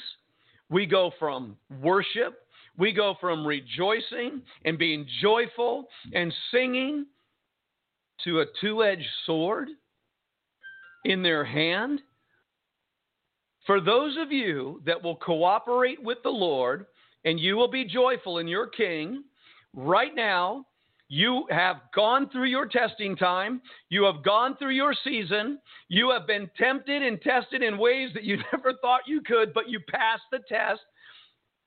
[0.69, 2.39] we go from worship,
[2.77, 7.07] we go from rejoicing and being joyful and singing
[8.23, 9.69] to a two edged sword
[11.05, 12.01] in their hand.
[13.65, 16.85] For those of you that will cooperate with the Lord
[17.23, 19.23] and you will be joyful in your King,
[19.73, 20.65] right now,
[21.07, 23.61] you have gone through your testing time.
[23.89, 25.59] You have gone through your season.
[25.87, 29.69] You have been tempted and tested in ways that you never thought you could, but
[29.69, 30.81] you passed the test.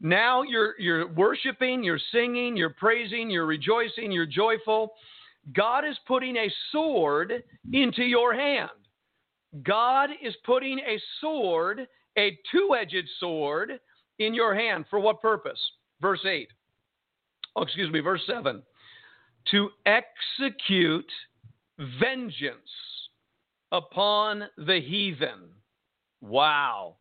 [0.01, 4.93] Now you're, you're worshiping, you're singing, you're praising, you're rejoicing, you're joyful.
[5.55, 8.71] God is putting a sword into your hand.
[9.63, 13.81] God is putting a sword, a two edged sword,
[14.19, 14.85] in your hand.
[14.91, 15.61] For what purpose?
[16.01, 16.49] Verse 8.
[17.57, 18.63] oh, excuse me, verse 7
[19.51, 21.11] to execute
[22.01, 22.59] vengeance
[23.73, 25.51] upon the heathen.
[26.21, 26.97] Wow.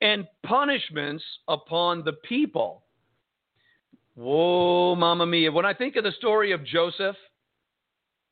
[0.00, 2.84] And punishments upon the people.
[4.14, 5.52] Whoa, mamma mia.
[5.52, 7.16] When I think of the story of Joseph,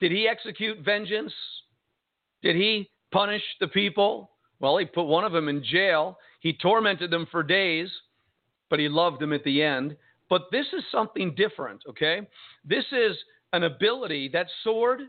[0.01, 1.33] did he execute vengeance?
[2.43, 4.31] Did he punish the people?
[4.61, 6.19] Well, he put one of them in jail.
[6.41, 7.89] He tormented them for days,
[8.71, 9.97] but he loved them at the end.
[10.29, 12.21] But this is something different, okay?
[12.65, 13.17] This is
[13.53, 15.03] an ability, that sword,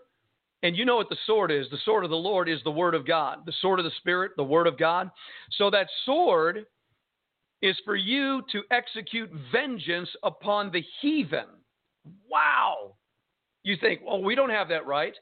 [0.64, 1.68] and you know what the sword is.
[1.70, 4.32] The sword of the Lord is the word of God, the sword of the Spirit,
[4.38, 5.10] the word of God.
[5.58, 6.66] So that sword
[7.62, 11.46] is for you to execute vengeance upon the heathen.
[12.30, 12.96] Wow.
[13.64, 15.14] You think, well, we don't have that right.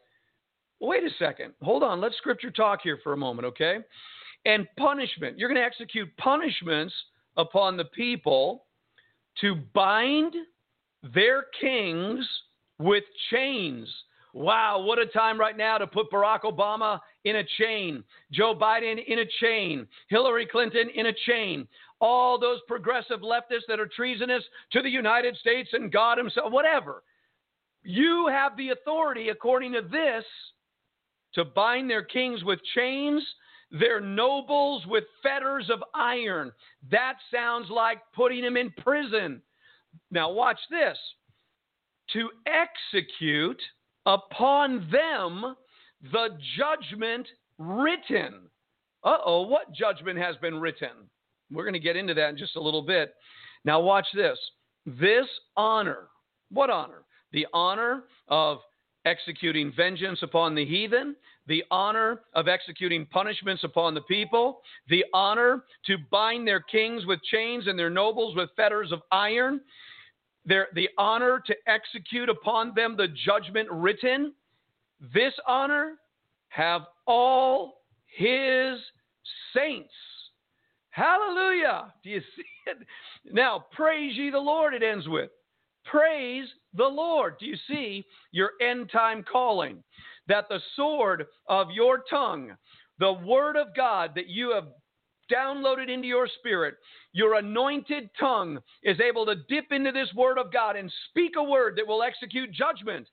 [0.79, 1.53] Wait a second.
[1.61, 1.99] Hold on.
[2.01, 3.77] Let scripture talk here for a moment, okay?
[4.45, 5.37] And punishment.
[5.37, 6.93] You're going to execute punishments
[7.35, 8.65] upon the people
[9.41, 10.33] to bind
[11.13, 12.25] their kings
[12.79, 13.87] with chains.
[14.33, 19.03] Wow, what a time right now to put Barack Obama in a chain, Joe Biden
[19.07, 21.67] in a chain, Hillary Clinton in a chain,
[22.01, 27.03] all those progressive leftists that are treasonous to the United States and God Himself, whatever.
[27.83, 30.25] You have the authority, according to this,
[31.37, 33.23] to bind their kings with chains,
[33.71, 36.51] their nobles with fetters of iron.
[36.89, 39.41] That sounds like putting them in prison.
[40.09, 40.97] Now, watch this
[42.13, 43.61] to execute
[44.07, 45.55] upon them
[46.11, 47.27] the judgment
[47.59, 48.49] written.
[49.03, 50.89] Uh oh, what judgment has been written?
[51.51, 53.13] We're going to get into that in just a little bit.
[53.63, 54.37] Now, watch this.
[54.85, 56.07] This honor,
[56.49, 57.03] what honor?
[57.31, 58.59] The honor of
[59.07, 61.15] executing vengeance upon the heathen,
[61.47, 67.23] the honor of executing punishments upon the people, the honor to bind their kings with
[67.23, 69.61] chains and their nobles with fetters of iron,
[70.45, 74.33] their, the honor to execute upon them the judgment written.
[75.13, 75.95] This honor
[76.49, 78.77] have all his
[79.55, 79.93] saints.
[80.89, 81.93] Hallelujah.
[82.03, 82.77] Do you see it?
[83.31, 85.29] Now, praise ye the Lord, it ends with.
[85.89, 87.35] Praise the Lord.
[87.39, 89.83] Do you see your end time calling?
[90.27, 92.51] That the sword of your tongue,
[92.99, 94.65] the word of God that you have
[95.31, 96.75] downloaded into your spirit,
[97.13, 101.43] your anointed tongue is able to dip into this word of God and speak a
[101.43, 103.07] word that will execute judgment.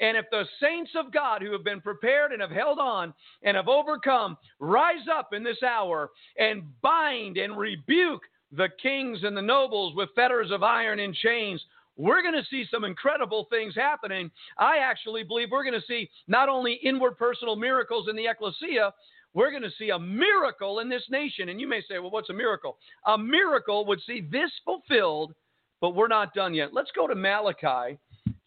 [0.00, 3.12] And if the saints of God who have been prepared and have held on
[3.42, 9.36] and have overcome rise up in this hour and bind and rebuke the kings and
[9.36, 11.62] the nobles with fetters of iron and chains,
[11.98, 14.30] we're going to see some incredible things happening.
[14.56, 18.94] I actually believe we're going to see not only inward personal miracles in the ecclesia,
[19.34, 21.50] we're going to see a miracle in this nation.
[21.50, 22.78] And you may say, well, what's a miracle?
[23.06, 25.34] A miracle would see this fulfilled,
[25.80, 26.72] but we're not done yet.
[26.72, 27.98] Let's go to Malachi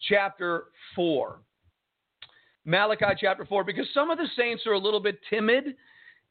[0.08, 0.64] chapter
[0.96, 1.38] 4.
[2.64, 5.74] Malachi chapter 4, because some of the saints are a little bit timid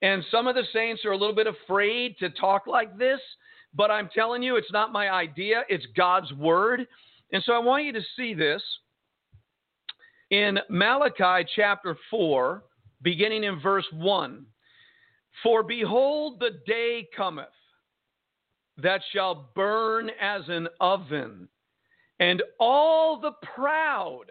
[0.02, 3.20] and some of the saints are a little bit afraid to talk like this.
[3.74, 6.88] But I'm telling you, it's not my idea, it's God's word.
[7.32, 8.62] And so I want you to see this
[10.32, 12.63] in Malachi chapter 4,
[13.02, 14.46] beginning in verse 1.
[15.44, 17.48] For behold, the day cometh
[18.78, 21.48] that shall burn as an oven,
[22.20, 24.26] and all the proud,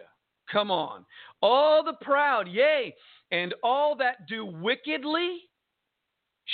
[0.51, 1.05] come on,
[1.41, 2.93] all the proud, yea,
[3.31, 5.39] and all that do wickedly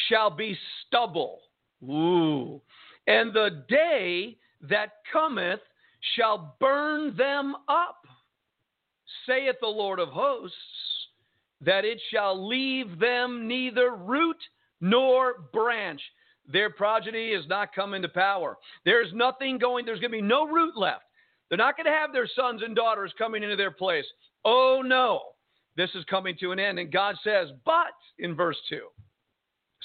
[0.07, 1.39] shall be stubble.
[1.83, 2.61] Ooh.
[3.07, 5.59] And the day that cometh
[6.15, 8.05] shall burn them up,
[9.25, 10.55] saith the Lord of hosts,
[11.61, 14.37] that it shall leave them neither root
[14.81, 16.01] nor branch.
[16.51, 18.57] Their progeny is not coming to power.
[18.85, 21.03] There's nothing going, there's going to be no root left.
[21.49, 24.05] They're not going to have their sons and daughters coming into their place.
[24.45, 25.21] Oh no,
[25.75, 26.79] this is coming to an end.
[26.79, 28.81] And God says, but in verse 2.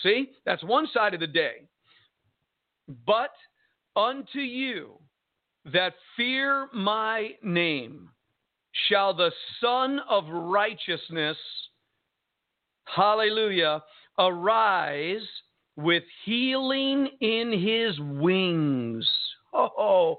[0.02, 1.62] See, that's one side of the day.
[3.06, 3.30] But
[3.96, 4.98] unto you
[5.72, 8.08] that fear my name
[8.88, 11.36] shall the Son of Righteousness,
[12.84, 13.82] hallelujah,
[14.18, 15.26] arise
[15.76, 19.08] with healing in his wings.
[19.54, 20.16] Oh,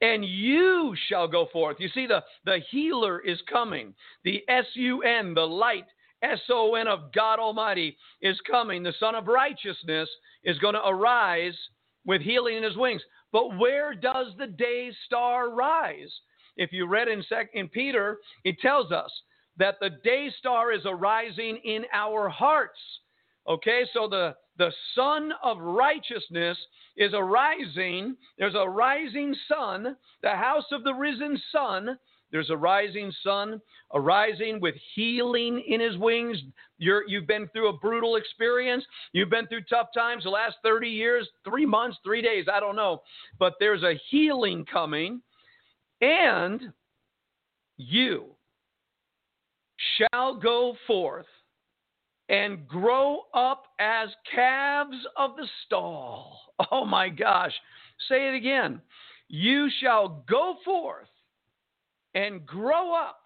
[0.00, 1.78] and you shall go forth.
[1.80, 3.94] You see, the, the healer is coming.
[4.24, 5.86] The S U N, the light,
[6.22, 8.82] S O N of God Almighty is coming.
[8.82, 10.08] The Son of Righteousness
[10.44, 11.54] is going to arise
[12.04, 13.02] with healing in his wings.
[13.34, 16.12] But where does the day star rise?
[16.56, 19.10] If you read in, sec- in Peter, it tells us
[19.56, 22.78] that the day star is arising in our hearts.
[23.48, 26.56] Okay, so the the Son of Righteousness
[26.96, 28.16] is arising.
[28.38, 31.98] There's a rising sun, the house of the risen sun.
[32.34, 33.60] There's a rising sun,
[33.94, 36.36] arising with healing in his wings.
[36.78, 38.84] You're, you've been through a brutal experience.
[39.12, 42.74] You've been through tough times the last 30 years, three months, three days, I don't
[42.74, 43.02] know.
[43.38, 45.22] But there's a healing coming.
[46.00, 46.72] And
[47.76, 48.30] you
[49.96, 51.26] shall go forth
[52.28, 56.40] and grow up as calves of the stall.
[56.72, 57.52] Oh my gosh.
[58.08, 58.80] Say it again.
[59.28, 61.08] You shall go forth
[62.14, 63.20] and grow up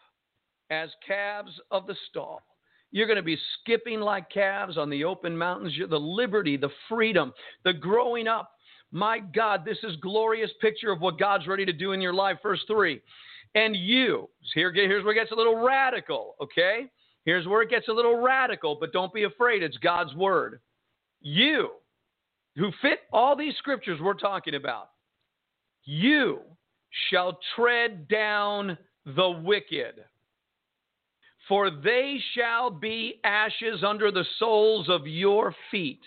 [0.71, 2.43] as calves of the stall.
[2.91, 5.75] You're going to be skipping like calves on the open mountains.
[5.89, 7.33] The liberty, the freedom,
[7.65, 8.51] the growing up.
[8.91, 12.39] My God, this is glorious picture of what God's ready to do in your life.
[12.43, 13.01] Verse 3.
[13.55, 16.87] And you, here, here's where it gets a little radical, okay?
[17.25, 19.63] Here's where it gets a little radical, but don't be afraid.
[19.63, 20.61] It's God's word.
[21.21, 21.71] You,
[22.57, 24.91] who fit all these scriptures we're talking about,
[25.85, 26.41] you
[27.11, 30.05] shall tread down the wicked.
[31.49, 36.03] For they shall be ashes under the soles of your feet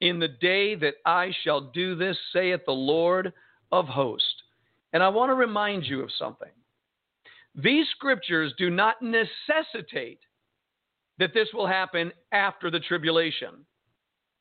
[0.00, 3.32] in the day that I shall do this, saith the Lord
[3.72, 4.42] of hosts.
[4.92, 6.50] And I want to remind you of something.
[7.54, 10.20] These scriptures do not necessitate
[11.18, 13.66] that this will happen after the tribulation.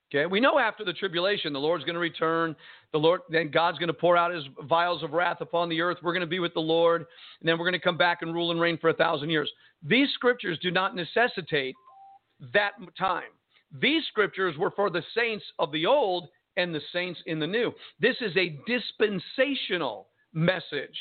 [0.09, 2.55] Okay, we know after the tribulation, the Lord's going to return.
[2.93, 5.97] The Lord, then God's going to pour out His vials of wrath upon the earth.
[6.01, 7.01] We're going to be with the Lord,
[7.41, 9.51] and then we're going to come back and rule and reign for a thousand years.
[9.83, 11.75] These scriptures do not necessitate
[12.53, 13.31] that time.
[13.81, 17.73] These scriptures were for the saints of the old and the saints in the new.
[17.99, 20.95] This is a dispensational message.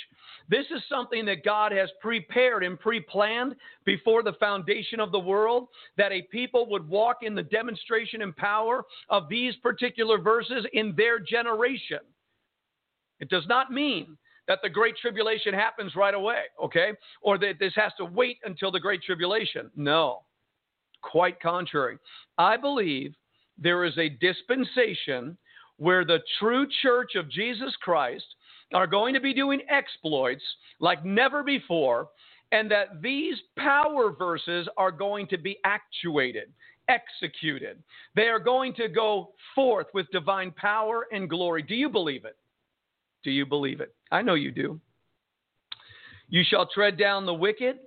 [0.48, 3.54] This is something that God has prepared and pre planned
[3.84, 8.36] before the foundation of the world, that a people would walk in the demonstration and
[8.36, 12.00] power of these particular verses in their generation.
[13.20, 14.16] It does not mean
[14.46, 16.92] that the Great Tribulation happens right away, okay?
[17.20, 19.70] Or that this has to wait until the Great Tribulation.
[19.74, 20.22] No,
[21.02, 21.98] quite contrary.
[22.38, 23.14] I believe
[23.58, 25.36] there is a dispensation
[25.78, 28.24] where the true church of Jesus Christ
[28.74, 30.42] are going to be doing exploits
[30.80, 32.08] like never before,
[32.52, 36.52] and that these power verses are going to be actuated,
[36.88, 37.82] executed.
[38.14, 41.62] They are going to go forth with divine power and glory.
[41.62, 42.36] Do you believe it?
[43.24, 43.94] Do you believe it?
[44.12, 44.80] I know you do.
[46.28, 47.78] You shall tread down the wicked.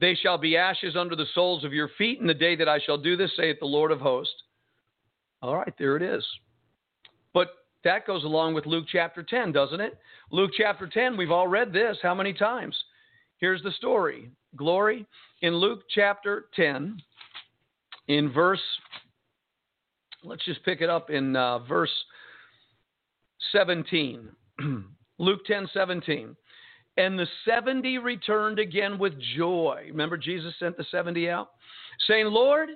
[0.00, 2.80] They shall be ashes under the soles of your feet in the day that I
[2.80, 4.34] shall do this, saith the Lord of hosts.
[5.40, 6.24] All right, there it is.
[7.32, 7.48] But
[7.84, 9.98] that goes along with Luke chapter 10, doesn't it?
[10.30, 12.76] Luke chapter 10, we've all read this how many times?
[13.38, 14.30] Here's the story.
[14.56, 15.06] Glory
[15.40, 17.00] in Luke chapter 10,
[18.08, 18.60] in verse,
[20.22, 21.92] let's just pick it up in uh, verse
[23.52, 24.28] 17.
[25.18, 26.36] Luke 10, 17.
[26.96, 29.84] And the 70 returned again with joy.
[29.88, 31.50] Remember, Jesus sent the 70 out,
[32.06, 32.68] saying, Lord,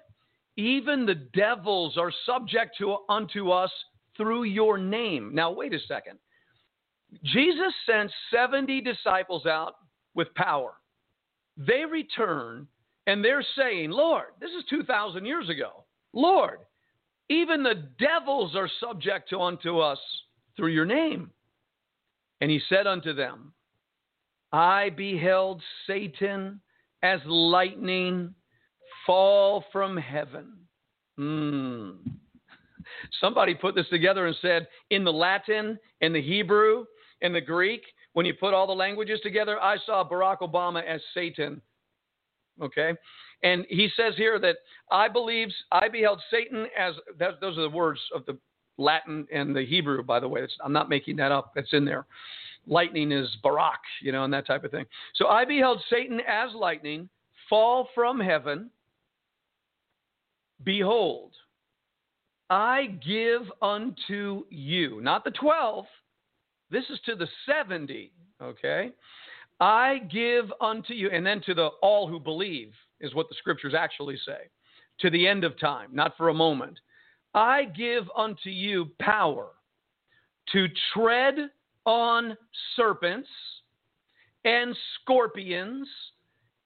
[0.56, 3.70] even the devils are subject to unto us
[4.16, 5.30] through your name.
[5.34, 6.18] Now, wait a second.
[7.24, 9.74] Jesus sent 70 disciples out
[10.14, 10.74] with power.
[11.56, 12.66] They return
[13.06, 15.84] and they're saying, Lord, this is 2,000 years ago.
[16.12, 16.58] Lord,
[17.28, 19.98] even the devils are subject to unto us
[20.56, 21.30] through your name.
[22.40, 23.52] And he said unto them,
[24.52, 26.60] I beheld Satan
[27.02, 28.34] as lightning
[29.06, 30.52] fall from heaven.
[31.16, 31.90] Hmm.
[33.20, 36.84] Somebody put this together and said, in the Latin, in the Hebrew,
[37.20, 37.82] in the Greek,
[38.12, 41.60] when you put all the languages together, I saw Barack Obama as Satan.
[42.60, 42.92] Okay?
[43.42, 44.56] And he says here that
[44.90, 48.38] I believes I beheld Satan as that, those are the words of the
[48.78, 50.40] Latin and the Hebrew, by the way.
[50.40, 51.52] It's, I'm not making that up.
[51.54, 52.06] That's in there.
[52.66, 54.86] Lightning is Barak, you know, and that type of thing.
[55.14, 57.08] So I beheld Satan as lightning
[57.48, 58.70] fall from heaven.
[60.64, 61.32] Behold,
[62.48, 65.84] I give unto you, not the 12,
[66.70, 68.92] this is to the 70, okay?
[69.60, 73.74] I give unto you, and then to the all who believe, is what the scriptures
[73.76, 74.48] actually say,
[75.00, 76.78] to the end of time, not for a moment.
[77.34, 79.48] I give unto you power
[80.52, 81.50] to tread
[81.84, 82.36] on
[82.76, 83.28] serpents
[84.44, 85.88] and scorpions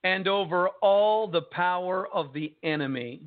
[0.04, 3.22] and over all the power of the enemy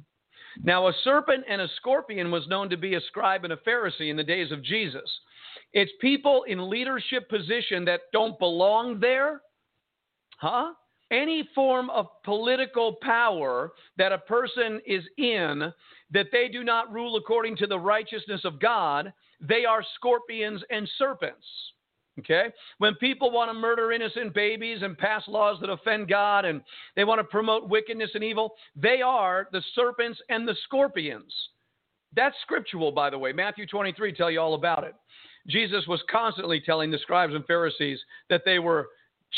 [0.61, 4.09] now, a serpent and a scorpion was known to be a scribe and a Pharisee
[4.09, 5.09] in the days of Jesus.
[5.73, 9.41] It's people in leadership position that don't belong there,
[10.37, 10.73] huh?
[11.11, 15.71] any form of political power that a person is in
[16.11, 20.89] that they do not rule according to the righteousness of God, they are scorpions and
[20.97, 21.45] serpents.
[22.19, 22.45] Okay?
[22.77, 26.61] When people want to murder innocent babies and pass laws that offend God and
[26.95, 31.33] they want to promote wickedness and evil, they are the serpents and the scorpions.
[32.15, 33.33] That's scriptural, by the way.
[33.33, 34.93] Matthew 23 tell you all about it.
[35.47, 37.99] Jesus was constantly telling the scribes and Pharisees
[38.29, 38.89] that they were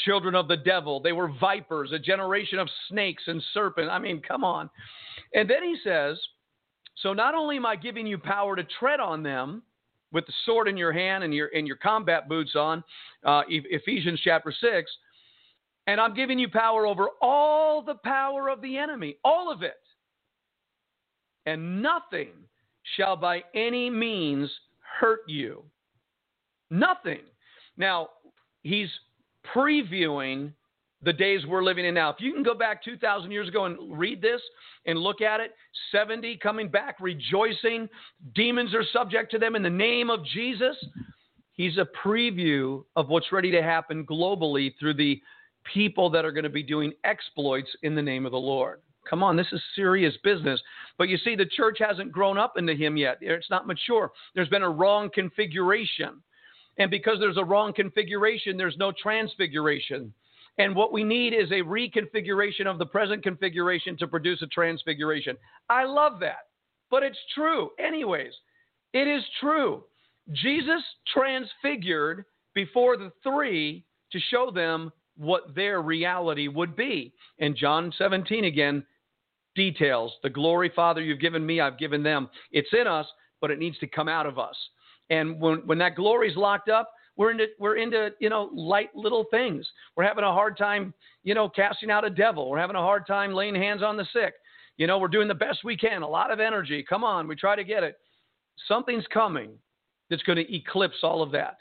[0.03, 0.99] children of the devil.
[0.99, 3.89] They were vipers, a generation of snakes and serpents.
[3.91, 4.69] I mean, come on.
[5.33, 6.19] And then he says,
[6.97, 9.63] So not only am I giving you power to tread on them
[10.15, 12.81] with the sword in your hand and your, and your combat boots on,
[13.25, 14.91] uh, Ephesians chapter 6,
[15.87, 19.73] and I'm giving you power over all the power of the enemy, all of it.
[21.45, 22.31] And nothing
[22.95, 24.49] shall by any means
[24.99, 25.63] hurt you.
[26.71, 27.21] Nothing.
[27.75, 28.07] Now,
[28.63, 28.89] he's
[29.53, 30.53] previewing
[31.05, 32.09] the days we're living in now.
[32.09, 34.41] If you can go back 2,000 years ago and read this
[34.85, 35.55] and look at it,
[35.91, 37.87] 70 coming back, rejoicing,
[38.33, 40.75] demons are subject to them in the name of Jesus.
[41.53, 45.21] He's a preview of what's ready to happen globally through the
[45.73, 48.81] people that are going to be doing exploits in the name of the Lord.
[49.07, 50.59] Come on, this is serious business.
[50.97, 53.19] But you see, the church hasn't grown up into him yet.
[53.21, 54.11] It's not mature.
[54.33, 56.21] There's been a wrong configuration.
[56.77, 60.11] And because there's a wrong configuration, there's no transfiguration.
[60.57, 65.35] And what we need is a reconfiguration of the present configuration to produce a transfiguration.
[65.69, 66.47] I love that.
[66.89, 67.71] But it's true.
[67.79, 68.31] Anyways,
[68.93, 69.83] it is true.
[70.31, 70.81] Jesus
[71.13, 77.13] transfigured before the three to show them what their reality would be.
[77.39, 78.85] And John 17 again
[79.55, 82.29] details the glory, Father, you've given me, I've given them.
[82.51, 83.05] It's in us,
[83.41, 84.55] but it needs to come out of us.
[85.09, 88.95] And when, when that glory is locked up, we're into we're into you know light
[88.95, 89.65] little things.
[89.95, 90.93] We're having a hard time
[91.23, 92.49] you know casting out a devil.
[92.49, 94.33] We're having a hard time laying hands on the sick.
[94.77, 96.01] You know we're doing the best we can.
[96.01, 96.85] A lot of energy.
[96.87, 97.97] Come on, we try to get it.
[98.67, 99.51] Something's coming
[100.09, 101.57] that's going to eclipse all of that,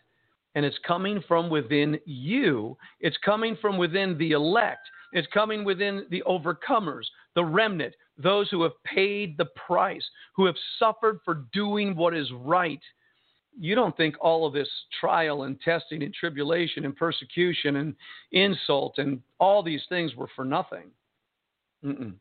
[0.54, 2.76] and it's coming from within you.
[3.00, 4.88] It's coming from within the elect.
[5.12, 7.04] It's coming within the overcomers,
[7.36, 12.30] the remnant, those who have paid the price, who have suffered for doing what is
[12.32, 12.80] right
[13.58, 14.68] you don't think all of this
[15.00, 17.94] trial and testing and tribulation and persecution and
[18.32, 20.90] insult and all these things were for nothing.
[21.84, 22.14] Mm-mm.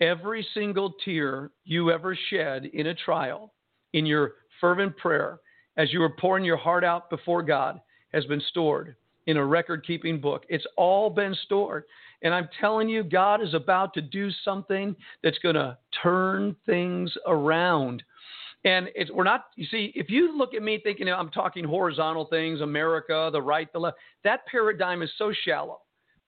[0.00, 3.52] Every single tear you ever shed in a trial,
[3.92, 5.40] in your fervent prayer,
[5.76, 7.80] as you were pouring your heart out before God,
[8.12, 8.94] has been stored
[9.26, 10.44] in a record keeping book.
[10.48, 11.84] It's all been stored.
[12.22, 17.12] And I'm telling you, God is about to do something that's going to turn things
[17.26, 18.02] around.
[18.64, 22.26] And it's, we're not, you see, if you look at me thinking I'm talking horizontal
[22.26, 25.80] things, America, the right, the left, that paradigm is so shallow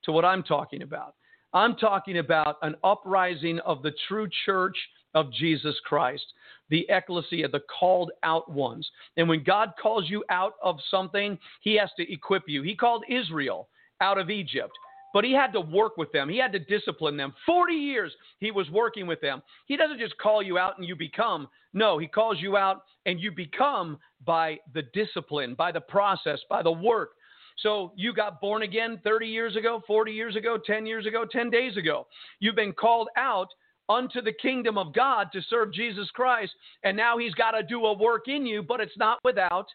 [0.05, 1.14] to what I'm talking about.
[1.53, 4.76] I'm talking about an uprising of the true church
[5.14, 6.24] of Jesus Christ,
[6.70, 8.89] the ecclesia, the called out ones.
[9.16, 12.62] And when God calls you out of something, he has to equip you.
[12.62, 13.68] He called Israel
[14.01, 14.72] out of Egypt
[15.14, 16.28] but he had to work with them.
[16.28, 17.32] He had to discipline them.
[17.46, 19.42] 40 years he was working with them.
[19.66, 21.48] He doesn't just call you out and you become.
[21.72, 26.62] No, he calls you out and you become by the discipline, by the process, by
[26.62, 27.12] the work.
[27.58, 31.48] So you got born again 30 years ago, 40 years ago, 10 years ago, 10
[31.48, 32.08] days ago.
[32.40, 33.48] You've been called out
[33.88, 36.52] unto the kingdom of God to serve Jesus Christ,
[36.82, 39.66] and now he's got to do a work in you, but it's not without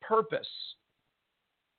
[0.00, 0.48] purpose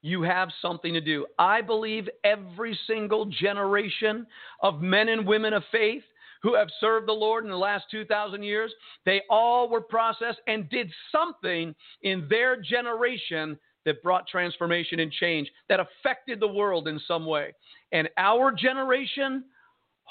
[0.02, 1.26] you have something to do.
[1.38, 4.26] I believe every single generation
[4.62, 6.04] of men and women of faith
[6.42, 8.74] who have served the Lord in the last 2,000 years,
[9.06, 15.52] they all were processed and did something in their generation that brought transformation and change,
[15.70, 17.54] that affected the world in some way.
[17.92, 19.44] And our generation,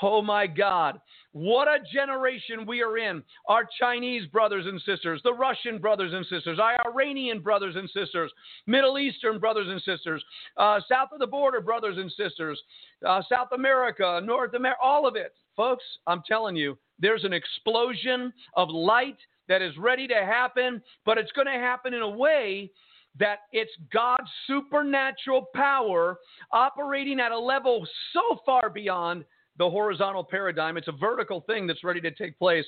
[0.03, 1.01] Oh my God,
[1.33, 3.23] what a generation we are in.
[3.47, 8.33] Our Chinese brothers and sisters, the Russian brothers and sisters, our Iranian brothers and sisters,
[8.67, 10.25] Middle Eastern brothers and sisters,
[10.57, 12.61] uh, south of the border brothers and sisters,
[13.07, 15.35] uh, South America, North America, all of it.
[15.57, 21.19] Folks, I'm telling you, there's an explosion of light that is ready to happen, but
[21.19, 22.71] it's going to happen in a way
[23.19, 26.19] that it's God's supernatural power
[26.53, 29.25] operating at a level so far beyond
[29.59, 30.77] the horizontal paradigm.
[30.77, 32.65] It's a vertical thing that's ready to take place.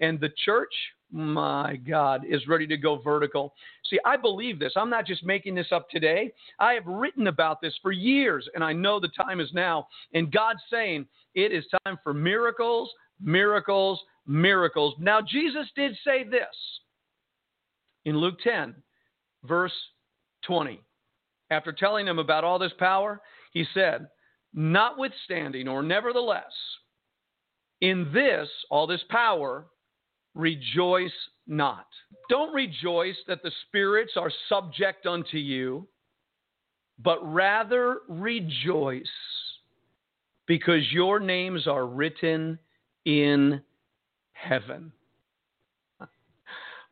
[0.00, 0.72] And the church,
[1.12, 3.54] my God, is ready to go vertical.
[3.88, 4.72] See, I believe this.
[4.74, 6.32] I'm not just making this up today.
[6.58, 9.86] I have written about this for years, and I know the time is now.
[10.14, 14.94] And God's saying it is time for miracles, miracles, miracles.
[14.98, 16.46] Now, Jesus did say this
[18.04, 18.74] in Luke 10,
[19.44, 19.72] verse
[20.46, 20.80] 20.
[21.50, 23.20] After telling them about all this power,
[23.52, 24.08] he said,
[24.54, 26.52] Notwithstanding, or nevertheless,
[27.80, 29.66] in this, all this power,
[30.34, 31.10] rejoice
[31.46, 31.86] not.
[32.28, 35.88] Don't rejoice that the spirits are subject unto you,
[36.98, 39.06] but rather rejoice
[40.46, 42.58] because your names are written
[43.04, 43.60] in
[44.32, 44.92] heaven.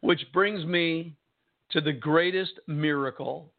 [0.01, 1.15] Which brings me
[1.73, 3.53] to the greatest miracle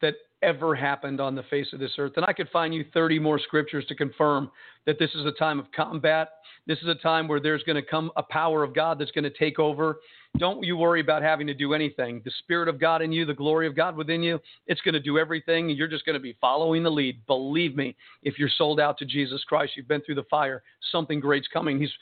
[0.00, 2.12] that ever happened on the face of this earth.
[2.16, 4.50] And I could find you 30 more scriptures to confirm
[4.86, 6.30] that this is a time of combat.
[6.66, 9.24] This is a time where there's going to come a power of God that's going
[9.24, 10.00] to take over.
[10.38, 12.22] Don't you worry about having to do anything.
[12.24, 15.00] The Spirit of God in you, the glory of God within you, it's going to
[15.00, 15.70] do everything.
[15.70, 17.24] You're just going to be following the lead.
[17.26, 21.20] Believe me, if you're sold out to Jesus Christ, you've been through the fire, something
[21.20, 21.80] great's coming.
[21.80, 21.92] He's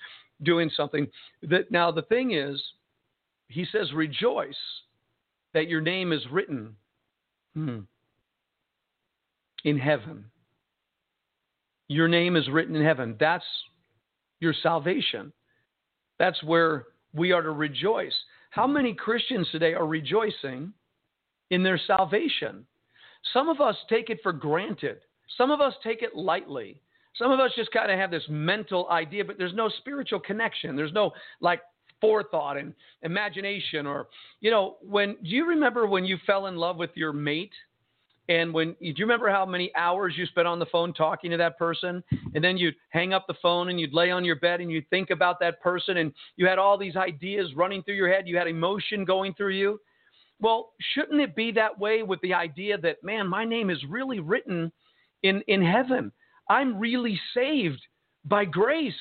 [0.43, 1.07] doing something.
[1.43, 2.62] That Now, the thing is,
[3.49, 4.55] he says, rejoice
[5.55, 6.76] that your name is written.
[7.55, 7.80] Hmm
[9.64, 10.24] in heaven.
[11.88, 13.16] Your name is written in heaven.
[13.18, 13.44] That's
[14.40, 15.32] your salvation.
[16.18, 18.14] That's where we are to rejoice.
[18.50, 20.72] How many Christians today are rejoicing
[21.50, 22.66] in their salvation?
[23.32, 24.98] Some of us take it for granted.
[25.36, 26.80] Some of us take it lightly.
[27.16, 30.76] Some of us just kind of have this mental idea, but there's no spiritual connection.
[30.76, 31.61] There's no like
[32.00, 34.08] forethought and imagination or
[34.40, 37.52] you know, when do you remember when you fell in love with your mate
[38.31, 41.37] and when do you remember how many hours you spent on the phone talking to
[41.39, 42.01] that person?
[42.33, 44.89] And then you'd hang up the phone and you'd lay on your bed and you'd
[44.89, 48.28] think about that person and you had all these ideas running through your head.
[48.28, 49.81] You had emotion going through you.
[50.39, 54.20] Well, shouldn't it be that way with the idea that, man, my name is really
[54.20, 54.70] written
[55.24, 56.12] in, in heaven?
[56.49, 57.83] I'm really saved
[58.24, 58.95] by grace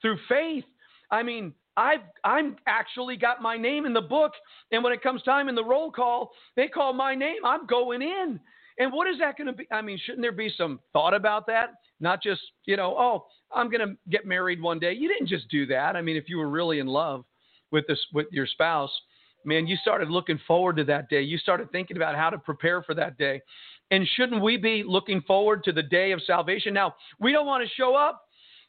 [0.00, 0.64] through faith.
[1.08, 4.32] I mean, I've I'm actually got my name in the book,
[4.72, 7.38] and when it comes time in the roll call, they call my name.
[7.46, 8.38] I'm going in.
[8.78, 9.66] And what is that going to be?
[9.70, 11.70] I mean, shouldn't there be some thought about that?
[12.00, 14.92] Not just, you know, oh, I'm going to get married one day.
[14.92, 15.96] You didn't just do that.
[15.96, 17.24] I mean, if you were really in love
[17.70, 18.90] with this with your spouse,
[19.44, 21.22] man, you started looking forward to that day.
[21.22, 23.40] You started thinking about how to prepare for that day.
[23.90, 26.72] And shouldn't we be looking forward to the day of salvation?
[26.72, 28.22] Now, we don't want to show up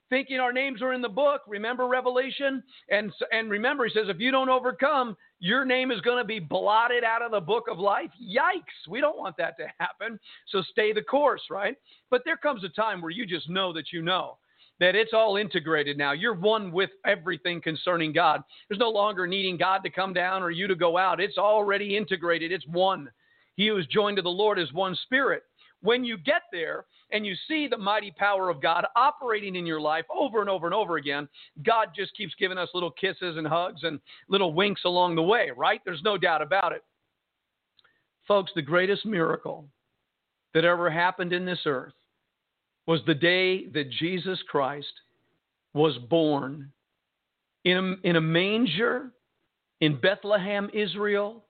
[0.09, 1.41] thinking our names are in the book.
[1.47, 2.63] Remember Revelation?
[2.89, 6.39] And, and remember, he says, if you don't overcome, your name is going to be
[6.39, 8.11] blotted out of the book of life.
[8.21, 8.89] Yikes.
[8.89, 10.19] We don't want that to happen.
[10.49, 11.75] So stay the course, right?
[12.09, 14.37] But there comes a time where you just know that you know
[14.79, 16.11] that it's all integrated now.
[16.11, 18.41] You're one with everything concerning God.
[18.67, 21.21] There's no longer needing God to come down or you to go out.
[21.21, 23.09] It's already integrated, it's one.
[23.55, 25.43] He who is joined to the Lord is one spirit.
[25.83, 29.79] When you get there, and you see the mighty power of God operating in your
[29.79, 31.29] life over and over and over again,
[31.63, 35.51] God just keeps giving us little kisses and hugs and little winks along the way,
[35.55, 35.79] right?
[35.85, 36.83] There's no doubt about it.
[38.27, 39.65] Folks, the greatest miracle
[40.55, 41.93] that ever happened in this earth
[42.87, 44.91] was the day that Jesus Christ
[45.73, 46.71] was born
[47.63, 49.11] in a, in a manger
[49.81, 51.43] in Bethlehem, Israel,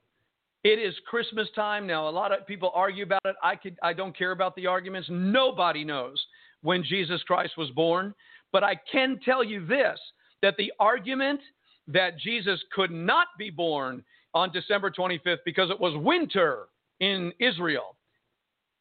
[0.64, 2.08] it is Christmas time now.
[2.08, 3.36] A lot of people argue about it.
[3.44, 5.10] I could I don't care about the arguments.
[5.12, 6.24] Nobody knows
[6.62, 8.14] when Jesus Christ was born,
[8.52, 10.00] but I can tell you this
[10.42, 11.42] that the argument
[11.88, 14.04] that Jesus could not be born
[14.34, 16.68] on December 25th because it was winter
[17.00, 17.96] in Israel.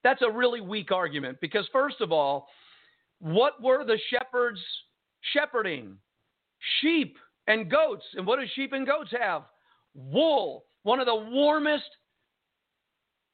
[0.05, 2.49] That's a really weak argument because first of all,
[3.19, 4.61] what were the shepherds
[5.33, 5.97] shepherding?
[6.81, 7.17] Sheep
[7.49, 8.05] and goats.
[8.15, 9.43] And what do sheep and goats have?
[9.95, 11.85] Wool one of the warmest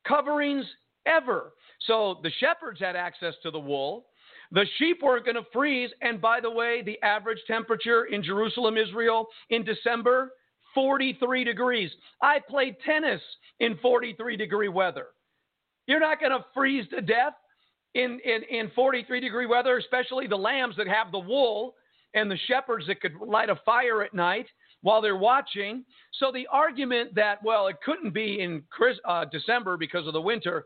[0.06, 0.64] coverings
[1.06, 1.52] ever.
[1.86, 4.06] So the shepherds had access to the wool.
[4.52, 5.90] The sheep weren't going to freeze.
[6.00, 10.32] And by the way, the average temperature in Jerusalem, Israel in December,
[10.74, 11.90] 43 degrees.
[12.22, 13.20] I played tennis
[13.60, 15.06] in 43 degree weather.
[15.86, 17.32] You're not going to freeze to death
[17.94, 21.74] in, in, in 43 degree weather, especially the lambs that have the wool
[22.14, 24.46] and the shepherds that could light a fire at night
[24.82, 25.84] while they're watching.
[26.18, 28.62] So the argument that, well, it couldn't be in
[29.04, 30.64] uh, December because of the winter,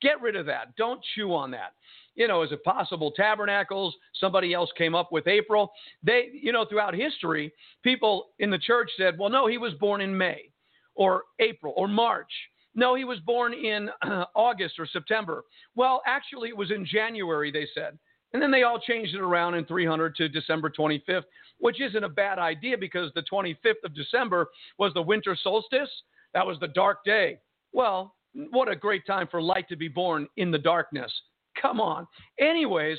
[0.00, 0.76] get rid of that.
[0.76, 1.72] Don't chew on that.
[2.14, 3.94] You know, is it possible tabernacles?
[4.20, 5.72] Somebody else came up with April.
[6.02, 10.00] They, you know, throughout history, people in the church said, well, no, he was born
[10.02, 10.50] in May
[10.94, 12.30] or April or March.
[12.74, 15.44] No, he was born in uh, August or September.
[15.74, 17.98] Well, actually, it was in January, they said.
[18.32, 21.24] And then they all changed it around in 300 to December 25th,
[21.58, 25.90] which isn't a bad idea because the 25th of December was the winter solstice.
[26.32, 27.38] That was the dark day.
[27.72, 28.14] Well,
[28.50, 31.12] what a great time for light to be born in the darkness.
[31.60, 32.06] Come on.
[32.38, 32.98] Anyways,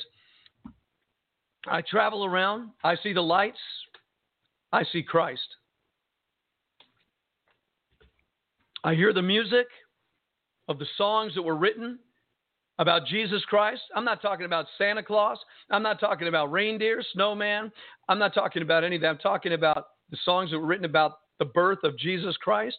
[1.68, 3.60] I travel around, I see the lights,
[4.72, 5.48] I see Christ.
[8.84, 9.68] I hear the music
[10.68, 12.00] of the songs that were written
[12.80, 13.82] about Jesus Christ.
[13.96, 15.38] I'm not talking about Santa Claus.
[15.70, 17.72] I'm not talking about reindeer, snowman.
[18.10, 19.08] I'm not talking about any of that.
[19.08, 22.78] I'm talking about the songs that were written about the birth of Jesus Christ.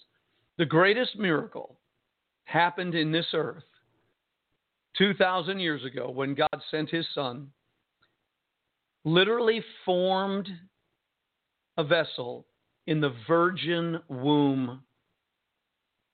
[0.58, 1.78] The greatest miracle
[2.44, 3.64] happened in this earth
[4.98, 7.48] 2,000 years ago when God sent his son,
[9.04, 10.48] literally formed
[11.76, 12.46] a vessel
[12.86, 14.82] in the virgin womb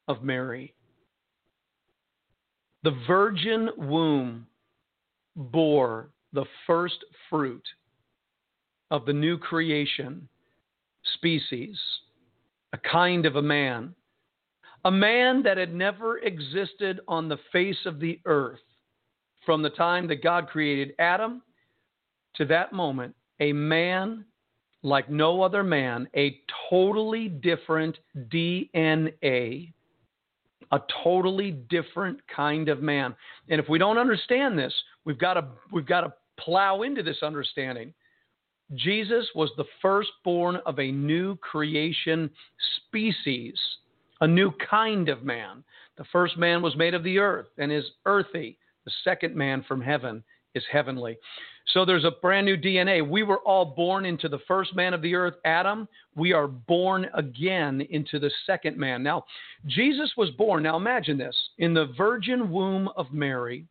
[0.09, 0.75] of Mary.
[2.83, 4.47] The virgin womb
[5.37, 7.67] bore the first fruit
[8.91, 10.29] of the new creation
[11.15, 11.79] species,
[12.73, 13.95] a kind of a man,
[14.85, 18.61] a man that had never existed on the face of the earth.
[19.45, 21.43] From the time that God created Adam
[22.37, 24.25] to that moment, a man
[24.83, 29.73] like no other man, a totally different DNA,
[30.73, 33.15] a totally different kind of man.
[33.49, 34.73] And if we don't understand this,
[35.05, 37.93] we've got to we've got to plow into this understanding.
[38.75, 42.31] Jesus was the firstborn of a new creation
[42.87, 43.59] species,
[44.21, 45.65] a new kind of man.
[45.99, 48.57] The first man was made of the earth and is earthy.
[48.85, 50.23] The second man from heaven
[50.55, 51.19] is heavenly.
[51.69, 53.07] So there's a brand new DNA.
[53.09, 55.87] We were all born into the first man of the earth, Adam.
[56.17, 59.03] We are born again into the second man.
[59.03, 59.25] Now,
[59.67, 63.67] Jesus was born, now imagine this, in the virgin womb of Mary,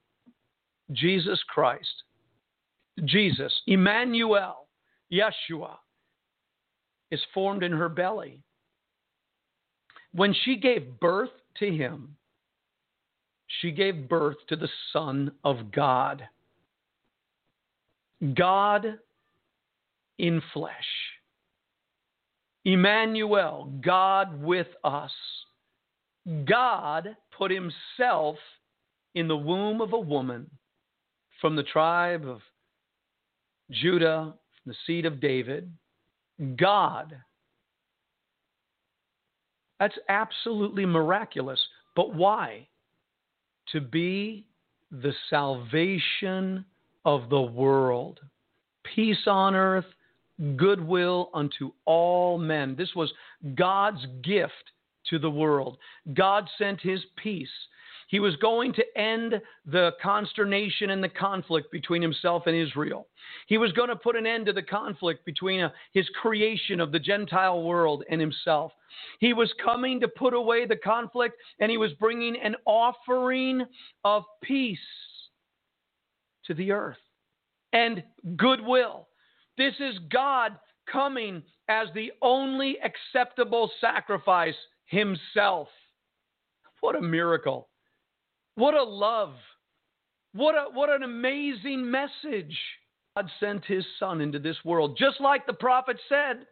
[0.91, 2.03] Jesus Christ.
[3.05, 4.67] Jesus, Emmanuel,
[5.11, 5.75] Yeshua,
[7.11, 8.39] is formed in her belly.
[10.13, 12.15] When she gave birth to him,
[13.61, 16.27] she gave birth to the Son of God.
[18.34, 18.99] God
[20.17, 20.74] in flesh.
[22.65, 25.11] Emmanuel, God with us.
[26.45, 28.36] God put himself
[29.15, 30.49] in the womb of a woman
[31.41, 32.41] from the tribe of
[33.72, 34.34] Judah,
[34.65, 35.72] the seed of David.
[36.57, 37.15] God.
[39.80, 41.59] That's absolutely miraculous.
[41.95, 42.67] But why?
[43.72, 44.45] To be
[44.91, 46.65] the salvation
[47.06, 48.20] of the world.
[48.95, 49.86] Peace on earth,
[50.56, 52.76] goodwill unto all men.
[52.78, 53.12] This was
[53.56, 54.54] God's gift
[55.10, 55.78] to the world.
[56.14, 57.50] God sent his peace.
[58.08, 63.08] He was going to end the consternation and the conflict between himself and Israel.
[63.45, 66.91] He was going to put an end to the conflict between uh, his creation of
[66.91, 68.72] the Gentile world and himself.
[69.20, 73.64] He was coming to put away the conflict and he was bringing an offering
[74.04, 74.80] of peace
[76.50, 76.97] to the earth
[77.72, 78.04] and
[78.36, 79.08] goodwill.
[79.58, 80.58] This is God
[80.91, 85.68] coming as the only acceptable sacrifice himself.
[86.82, 87.70] What a miracle.
[88.56, 89.34] What a love.
[90.34, 92.58] What, a, what an amazing message.
[93.16, 96.45] God sent his son into this world, just like the prophet said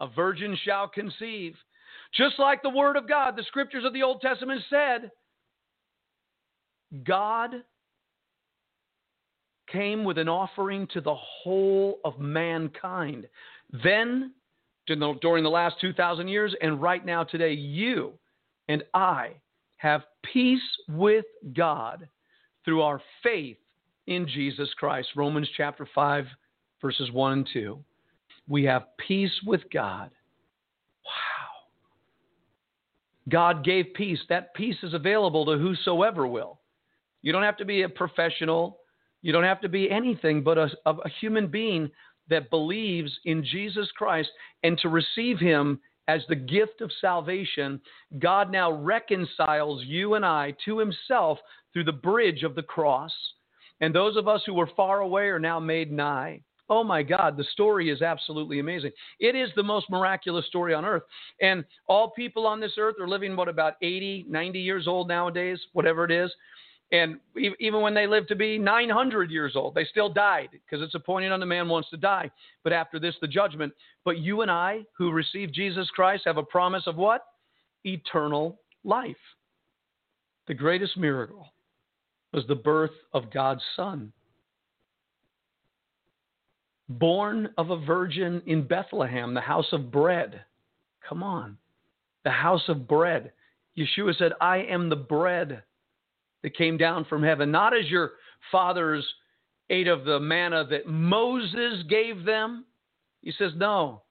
[0.00, 1.54] a virgin shall conceive.
[2.14, 5.10] Just like the word of God, the scriptures of the Old Testament said,
[7.04, 7.54] God
[9.70, 13.26] came with an offering to the whole of mankind.
[13.82, 14.32] Then,
[14.86, 18.12] during the last 2,000 years, and right now today, you
[18.68, 19.32] and I
[19.76, 20.02] have
[20.32, 22.08] peace with God
[22.64, 23.56] through our faith
[24.06, 25.08] in Jesus Christ.
[25.16, 26.26] Romans chapter 5,
[26.80, 27.78] verses 1 and 2.
[28.48, 30.10] We have peace with God.
[31.04, 31.70] Wow.
[33.30, 34.20] God gave peace.
[34.28, 36.60] That peace is available to whosoever will.
[37.22, 38.80] You don't have to be a professional
[39.24, 41.90] you don't have to be anything but a, a human being
[42.28, 44.28] that believes in Jesus Christ
[44.62, 47.80] and to receive him as the gift of salvation,
[48.18, 51.38] God now reconciles you and I to himself
[51.72, 53.12] through the bridge of the cross.
[53.80, 56.42] And those of us who were far away are now made nigh.
[56.68, 58.92] Oh my God, the story is absolutely amazing.
[59.20, 61.02] It is the most miraculous story on earth.
[61.40, 65.58] And all people on this earth are living, what, about 80, 90 years old nowadays,
[65.72, 66.30] whatever it is.
[66.94, 70.94] And even when they lived to be 900 years old, they still died because it's
[70.94, 72.30] appointed on the man wants to die.
[72.62, 73.72] But after this, the judgment.
[74.04, 77.26] But you and I, who receive Jesus Christ, have a promise of what?
[77.82, 79.16] Eternal life.
[80.46, 81.48] The greatest miracle
[82.32, 84.12] was the birth of God's Son.
[86.88, 90.44] Born of a virgin in Bethlehem, the house of bread.
[91.08, 91.58] Come on.
[92.22, 93.32] The house of bread.
[93.76, 95.64] Yeshua said, I am the bread
[96.44, 98.12] that came down from heaven, not as your
[98.52, 99.04] fathers
[99.70, 102.66] ate of the manna that Moses gave them.
[103.22, 104.02] He says, No,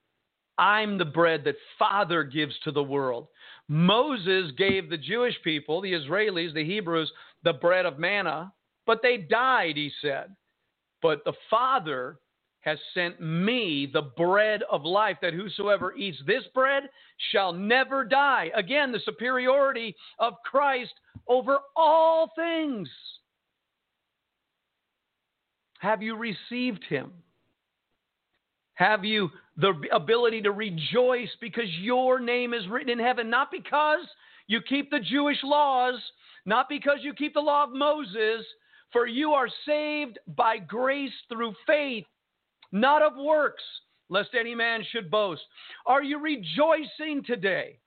[0.57, 3.27] I'm the bread that Father gives to the world.
[3.69, 7.11] Moses gave the Jewish people, the Israelis, the Hebrews,
[7.43, 8.51] the bread of manna,
[8.87, 10.35] but they died, he said.
[11.03, 12.17] But the Father
[12.63, 16.83] has sent me the bread of life, that whosoever eats this bread
[17.31, 18.49] shall never die.
[18.55, 20.93] Again, the superiority of Christ
[21.27, 22.89] over all things.
[25.79, 27.11] Have you received him?
[28.75, 33.29] Have you the ability to rejoice because your name is written in heaven?
[33.29, 34.05] Not because
[34.47, 35.95] you keep the Jewish laws,
[36.45, 38.45] not because you keep the law of Moses,
[38.93, 42.05] for you are saved by grace through faith,
[42.73, 43.63] not of works,
[44.09, 45.43] lest any man should boast.
[45.85, 47.77] Are you rejoicing today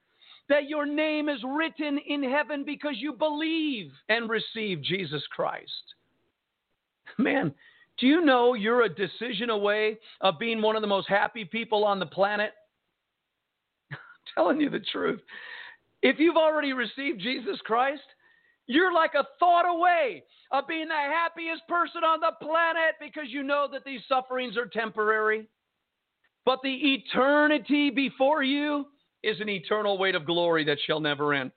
[0.49, 5.70] that your name is written in heaven because you believe and receive Jesus Christ?
[7.18, 7.53] Man,
[7.99, 11.84] do you know you're a decision away of being one of the most happy people
[11.84, 12.53] on the planet?
[13.91, 13.99] I'm
[14.34, 15.20] telling you the truth.
[16.03, 18.03] If you've already received Jesus Christ,
[18.66, 23.42] you're like a thought away of being the happiest person on the planet because you
[23.42, 25.46] know that these sufferings are temporary.
[26.44, 28.86] But the eternity before you
[29.22, 31.50] is an eternal weight of glory that shall never end.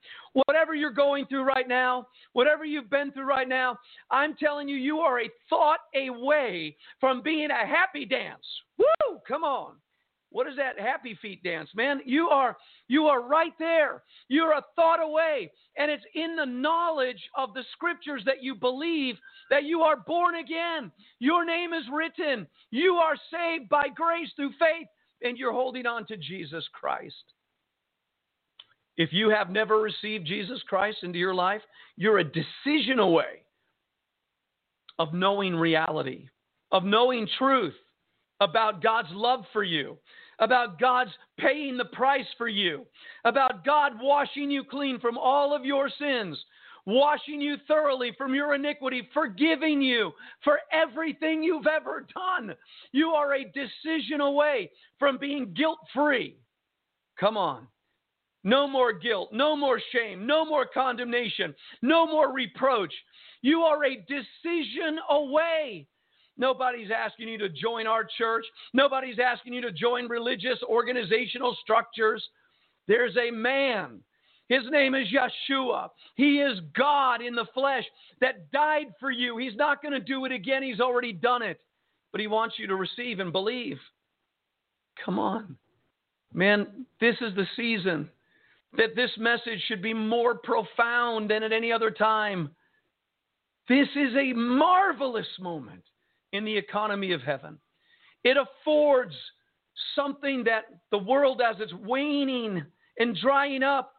[0.46, 3.78] Whatever you're going through right now, whatever you've been through right now,
[4.10, 8.44] I'm telling you, you are a thought away from being a happy dance.
[8.78, 9.18] Woo!
[9.26, 9.74] Come on.
[10.30, 12.00] What is that happy feet dance, man?
[12.04, 12.56] You are
[12.88, 14.02] you are right there.
[14.28, 19.16] You're a thought away, and it's in the knowledge of the scriptures that you believe
[19.50, 20.92] that you are born again.
[21.18, 22.46] Your name is written.
[22.70, 24.86] You are saved by grace through faith,
[25.22, 27.14] and you're holding on to Jesus Christ.
[28.96, 31.62] If you have never received Jesus Christ into your life,
[31.96, 33.42] you're a decision away
[34.98, 36.28] of knowing reality,
[36.70, 37.74] of knowing truth
[38.40, 39.96] about God's love for you,
[40.38, 42.86] about God's paying the price for you,
[43.24, 46.38] about God washing you clean from all of your sins,
[46.86, 50.12] washing you thoroughly from your iniquity, forgiving you
[50.42, 52.54] for everything you've ever done.
[52.92, 56.36] You are a decision away from being guilt free.
[57.18, 57.66] Come on.
[58.42, 62.92] No more guilt, no more shame, no more condemnation, no more reproach.
[63.42, 65.86] You are a decision away
[66.40, 68.46] Nobody's asking you to join our church.
[68.72, 72.26] Nobody's asking you to join religious organizational structures.
[72.88, 74.00] There's a man.
[74.48, 75.90] His name is Yeshua.
[76.16, 77.84] He is God in the flesh
[78.22, 79.36] that died for you.
[79.36, 80.62] He's not going to do it again.
[80.62, 81.60] He's already done it.
[82.10, 83.76] But he wants you to receive and believe.
[85.04, 85.58] Come on.
[86.32, 88.08] Man, this is the season
[88.78, 92.48] that this message should be more profound than at any other time.
[93.68, 95.82] This is a marvelous moment
[96.32, 97.58] in the economy of heaven.
[98.24, 99.14] It affords
[99.94, 102.64] something that the world, as it's waning
[102.98, 103.94] and drying up,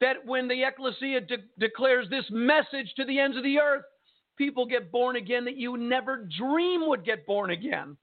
[0.00, 3.84] that when the ecclesia de- declares this message to the ends of the earth,
[4.36, 7.96] people get born again that you never dream would get born again.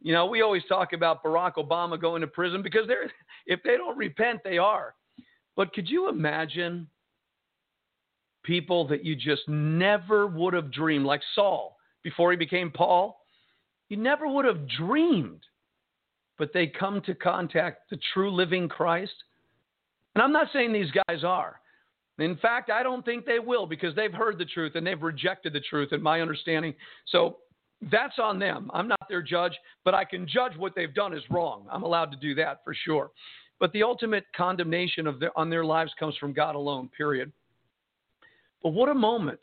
[0.00, 3.10] You know, we always talk about Barack Obama going to prison because they're
[3.46, 4.94] if they don't repent, they are.
[5.54, 6.88] But could you imagine
[8.42, 13.20] people that you just never would have dreamed, like Saul, before he became Paul,
[13.88, 15.40] you never would have dreamed.
[16.38, 19.12] But they come to contact the true living Christ.
[20.14, 21.60] And I'm not saying these guys are.
[22.18, 25.52] In fact, I don't think they will because they've heard the truth and they've rejected
[25.52, 26.74] the truth, in my understanding.
[27.06, 27.38] So
[27.90, 28.70] that's on them.
[28.72, 31.66] I'm not their judge, but I can judge what they've done is wrong.
[31.70, 33.10] I'm allowed to do that for sure.
[33.58, 37.32] But the ultimate condemnation of their, on their lives comes from God alone, period.
[38.62, 39.40] But what a moment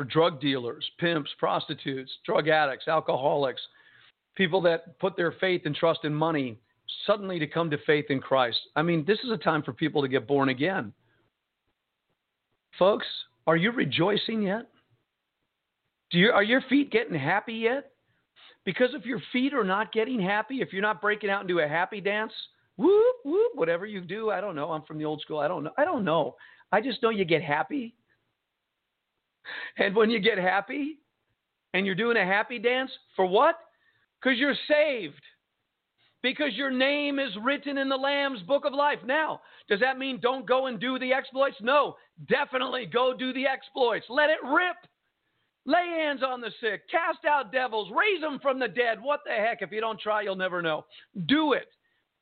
[0.00, 3.60] for drug dealers, pimps, prostitutes, drug addicts, alcoholics,
[4.34, 6.58] people that put their faith and trust in money
[7.06, 8.56] suddenly to come to faith in Christ.
[8.74, 10.94] I mean, this is a time for people to get born again.
[12.78, 13.04] Folks,
[13.46, 14.70] are you rejoicing yet?
[16.10, 17.92] Do you, are your feet getting happy yet?
[18.64, 21.68] Because if your feet are not getting happy, if you're not breaking out into a
[21.68, 22.32] happy dance,
[22.78, 24.72] whoop, whoop, whatever you do, I don't know.
[24.72, 25.40] I'm from the old school.
[25.40, 25.72] I don't know.
[25.76, 26.36] I don't know.
[26.72, 27.94] I just know you get happy.
[29.78, 30.98] And when you get happy
[31.74, 33.56] and you're doing a happy dance, for what?
[34.20, 35.22] Because you're saved.
[36.22, 38.98] Because your name is written in the Lamb's book of life.
[39.06, 41.56] Now, does that mean don't go and do the exploits?
[41.62, 41.96] No,
[42.28, 44.04] definitely go do the exploits.
[44.10, 44.76] Let it rip.
[45.66, 49.00] Lay hands on the sick, cast out devils, raise them from the dead.
[49.00, 49.60] What the heck?
[49.60, 50.86] If you don't try, you'll never know.
[51.26, 51.68] Do it.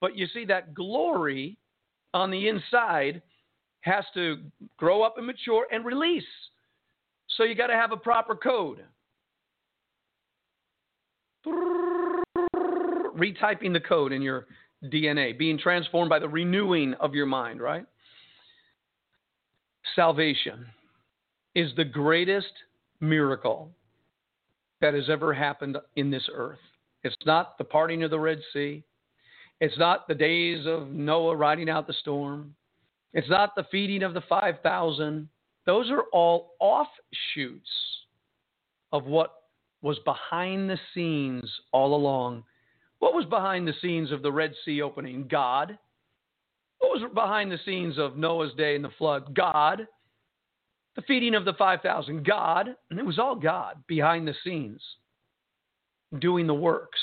[0.01, 1.57] But you see, that glory
[2.15, 3.23] on the inside
[3.83, 4.39] has to
[4.77, 6.25] grow up and mature and release.
[7.37, 8.85] So you got to have a proper code.
[13.17, 14.47] Retyping the code in your
[14.85, 17.85] DNA, being transformed by the renewing of your mind, right?
[19.95, 20.67] Salvation
[21.55, 22.53] is the greatest
[23.01, 23.71] miracle
[24.81, 26.59] that has ever happened in this earth.
[27.03, 28.83] It's not the parting of the Red Sea.
[29.61, 32.55] It's not the days of Noah riding out the storm.
[33.13, 35.29] It's not the feeding of the 5,000.
[35.69, 37.69] Those are all offshoots
[38.91, 39.35] of what
[39.83, 42.45] was behind the scenes all along.
[43.01, 45.29] What was behind the scenes of the Red Sea opening?
[45.31, 45.79] God.
[46.79, 49.35] What was behind the scenes of Noah's day and the flood?
[49.37, 49.87] God.
[50.97, 52.25] The feeding of the 5,000?
[52.25, 52.75] God.
[52.89, 54.81] And it was all God behind the scenes
[56.19, 56.99] doing the works.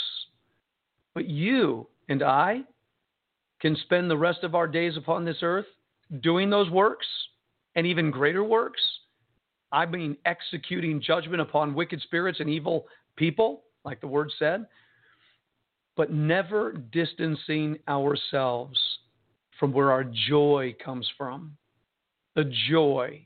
[1.13, 2.61] But you and I
[3.61, 5.67] can spend the rest of our days upon this earth
[6.23, 7.05] doing those works
[7.75, 8.81] and even greater works.
[9.71, 14.65] I mean, executing judgment upon wicked spirits and evil people, like the word said,
[15.97, 18.79] but never distancing ourselves
[19.59, 21.57] from where our joy comes from
[22.35, 23.25] the joy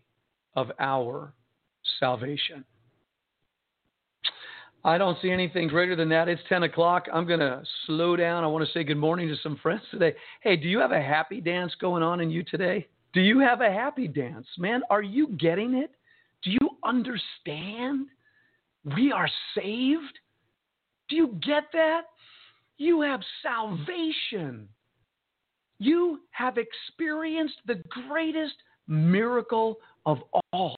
[0.56, 1.34] of our
[2.00, 2.64] salvation.
[4.84, 6.30] I don't see anything greater than that.
[6.30, 7.08] It's 10 o'clock.
[7.12, 8.44] I'm going to slow down.
[8.44, 10.14] I want to say good morning to some friends today.
[10.42, 12.88] Hey, do you have a happy dance going on in you today?
[13.14, 14.48] Do you have a happy dance?
[14.58, 15.92] Man, are you getting it?
[16.44, 18.08] Do you understand?
[18.96, 20.20] We are saved.
[21.10, 22.02] Do you get that?
[22.78, 24.70] You have salvation.
[25.80, 28.56] You have experienced the greatest
[28.88, 30.20] miracle of
[30.54, 30.76] all.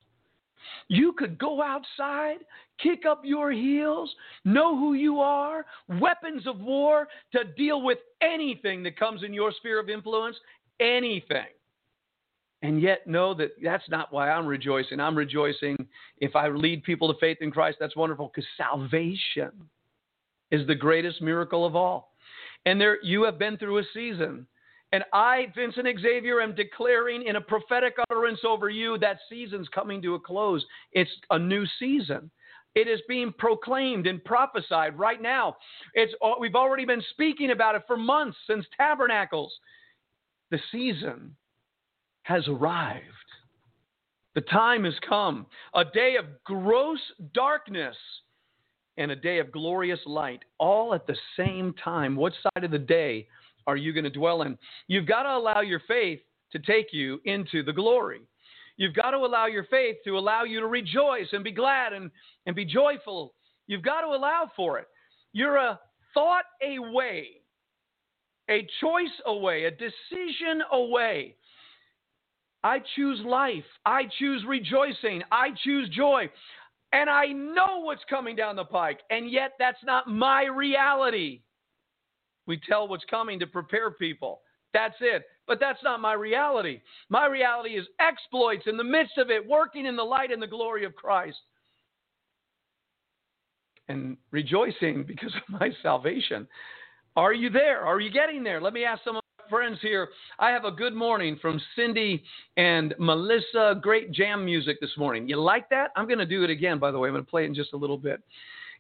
[0.88, 2.38] You could go outside,
[2.82, 4.14] kick up your heels,
[4.46, 5.66] know who you are,
[6.00, 10.38] weapons of war to deal with anything that comes in your sphere of influence,
[10.80, 11.48] anything.
[12.64, 15.00] And yet know that that's not why I'm rejoicing.
[15.00, 15.88] I'm rejoicing
[16.20, 17.78] if I lead people to faith in Christ.
[17.80, 19.52] That's wonderful because salvation
[20.52, 22.14] is the greatest miracle of all.
[22.66, 24.46] And there you have been through a season
[24.94, 30.02] and I, Vincent Xavier, am declaring in a prophetic utterance over you that season's coming
[30.02, 30.66] to a close.
[30.92, 32.30] It's a new season.
[32.76, 35.58] It is being proclaimed and prophesied right now.
[35.94, 39.54] It's, we've already been speaking about it for months since Tabernacles.
[40.52, 41.36] The season
[42.24, 43.06] has arrived.
[44.36, 45.46] The time has come.
[45.76, 47.00] A day of gross
[47.34, 47.96] darkness
[48.98, 52.16] and a day of glorious light, all at the same time.
[52.16, 53.28] What side of the day
[53.68, 54.58] are you going to dwell in?
[54.88, 56.20] You've got to allow your faith
[56.52, 58.22] to take you into the glory.
[58.78, 62.10] You've got to allow your faith to allow you to rejoice and be glad and,
[62.46, 63.34] and be joyful.
[63.68, 64.88] You've got to allow for it.
[65.34, 65.80] You're a
[66.14, 67.28] thought away,
[68.50, 71.36] a choice away, a decision away.
[72.64, 73.64] I choose life.
[73.86, 75.24] I choose rejoicing.
[75.32, 76.30] I choose joy.
[76.94, 79.00] And I know what's coming down the pike.
[79.10, 81.42] And yet, that's not my reality.
[82.48, 84.42] We tell what's coming to prepare people.
[84.74, 85.24] That's it.
[85.48, 86.82] But that's not my reality.
[87.10, 90.48] My reality is exploits in the midst of it, working in the light and the
[90.48, 91.38] glory of Christ.
[93.88, 96.48] And rejoicing because of my salvation.
[97.16, 97.82] Are you there?
[97.82, 98.62] Are you getting there?
[98.62, 99.21] Let me ask some
[99.52, 100.08] friends here.
[100.40, 102.24] I have a good morning from Cindy
[102.56, 103.76] and Melissa.
[103.82, 105.28] Great jam music this morning.
[105.28, 105.92] You like that?
[105.98, 107.10] I'm going to do it again, by the way.
[107.10, 108.22] I'm going to play it in just a little bit.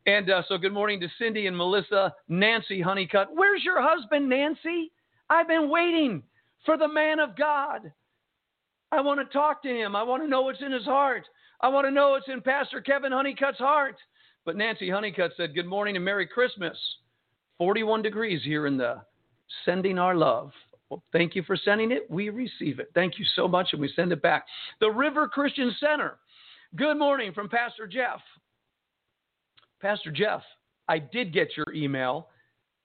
[0.05, 3.27] And uh, so, good morning to Cindy and Melissa, Nancy Honeycutt.
[3.33, 4.93] Where's your husband, Nancy?
[5.29, 6.23] I've been waiting
[6.65, 7.91] for the man of God.
[8.93, 9.93] I want to talk to him.
[9.93, 11.25] I want to know what's in his heart.
[11.59, 13.97] I want to know what's in Pastor Kevin Honeycutt's heart.
[14.45, 16.77] But Nancy Honeycutt said, Good morning and Merry Christmas.
[17.57, 19.01] 41 degrees here in the
[19.65, 20.51] sending our love.
[20.89, 22.09] Well, thank you for sending it.
[22.09, 22.91] We receive it.
[22.93, 24.45] Thank you so much, and we send it back.
[24.79, 26.17] The River Christian Center.
[26.75, 28.21] Good morning from Pastor Jeff.
[29.81, 30.41] Pastor Jeff,
[30.87, 32.27] I did get your email.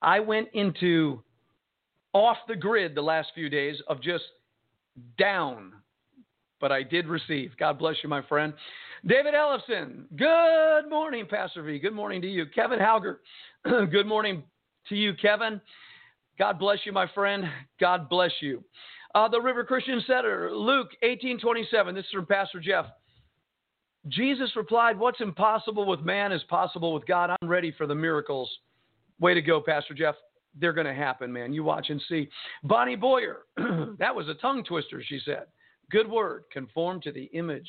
[0.03, 1.23] I went into
[2.13, 4.25] off the grid the last few days of just
[5.19, 5.73] down,
[6.61, 7.53] but I did receive.
[7.59, 8.55] God bless you, my friend.
[9.07, 11.79] David Ellison, good morning, Pastor V.
[11.79, 12.47] Good morning to you.
[12.47, 13.19] Kevin Hauger,
[13.65, 14.43] good morning
[14.89, 15.61] to you, Kevin.
[16.39, 17.45] God bless you, my friend.
[17.81, 18.63] God bless you.
[19.15, 21.95] Uh, the River Christian Center, Luke 1827.
[21.95, 22.87] This is from Pastor Jeff.
[24.09, 27.31] Jesus replied, What's impossible with man is possible with God.
[27.31, 28.51] I'm ready for the miracles.
[29.19, 30.15] Way to go, Pastor Jeff.
[30.59, 31.53] They're going to happen, man.
[31.53, 32.29] You watch and see.
[32.63, 33.45] Bonnie Boyer,
[33.99, 35.45] that was a tongue twister, she said.
[35.91, 36.45] Good word.
[36.53, 37.69] Conform to the image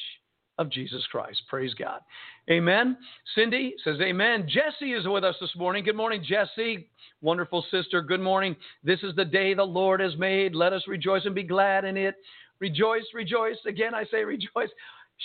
[0.58, 1.42] of Jesus Christ.
[1.50, 2.02] Praise God.
[2.50, 2.98] Amen.
[3.36, 4.48] Cindy says, Amen.
[4.48, 5.84] Jesse is with us this morning.
[5.84, 6.88] Good morning, Jesse.
[7.22, 8.02] Wonderful sister.
[8.02, 8.56] Good morning.
[8.84, 10.56] This is the day the Lord has made.
[10.56, 12.16] Let us rejoice and be glad in it.
[12.60, 13.58] Rejoice, rejoice.
[13.68, 14.70] Again, I say rejoice.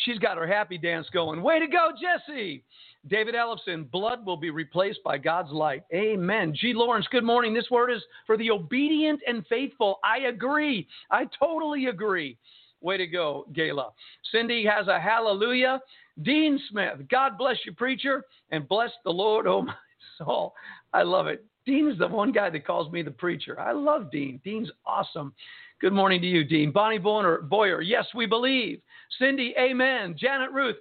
[0.05, 1.43] She's got her happy dance going.
[1.43, 2.65] Way to go, Jesse.
[3.09, 5.83] David Ellison, blood will be replaced by God's light.
[5.93, 6.55] Amen.
[6.55, 6.73] G.
[6.73, 7.53] Lawrence, good morning.
[7.53, 9.99] This word is for the obedient and faithful.
[10.05, 10.87] I agree.
[11.11, 12.39] I totally agree.
[12.83, 13.93] Way to go, Gayla.
[14.31, 15.81] Cindy has a hallelujah.
[16.23, 19.75] Dean Smith, God bless you, preacher, and bless the Lord, oh my
[20.19, 20.55] soul.
[20.93, 21.45] I love it.
[21.65, 23.59] Dean is the one guy that calls me the preacher.
[23.61, 24.41] I love Dean.
[24.45, 25.33] Dean's awesome.
[25.81, 26.73] Good morning to you, Dean.
[26.73, 28.81] Bonnie Boyer, Boyer yes, we believe.
[29.19, 30.17] Cindy, amen.
[30.19, 30.77] Janet Ruth,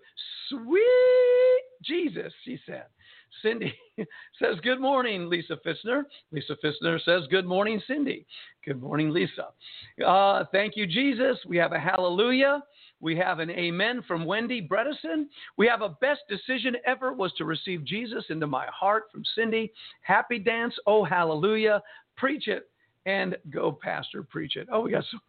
[0.50, 2.86] sweet Jesus, she said.
[3.42, 3.74] Cindy
[4.40, 6.04] says, Good morning, Lisa Fissner.
[6.32, 8.26] Lisa Fissner says, Good morning, Cindy.
[8.66, 9.48] Good morning, Lisa.
[10.06, 11.38] Uh, thank you, Jesus.
[11.48, 12.64] We have a hallelujah.
[13.00, 15.26] We have an amen from Wendy Bredesen.
[15.58, 19.72] We have a best decision ever was to receive Jesus into my heart from Cindy.
[20.02, 20.76] Happy dance.
[20.86, 21.82] Oh, hallelujah.
[22.16, 22.70] Preach it
[23.08, 24.24] and go, Pastor.
[24.24, 24.68] Preach it.
[24.72, 25.22] Oh, we got some.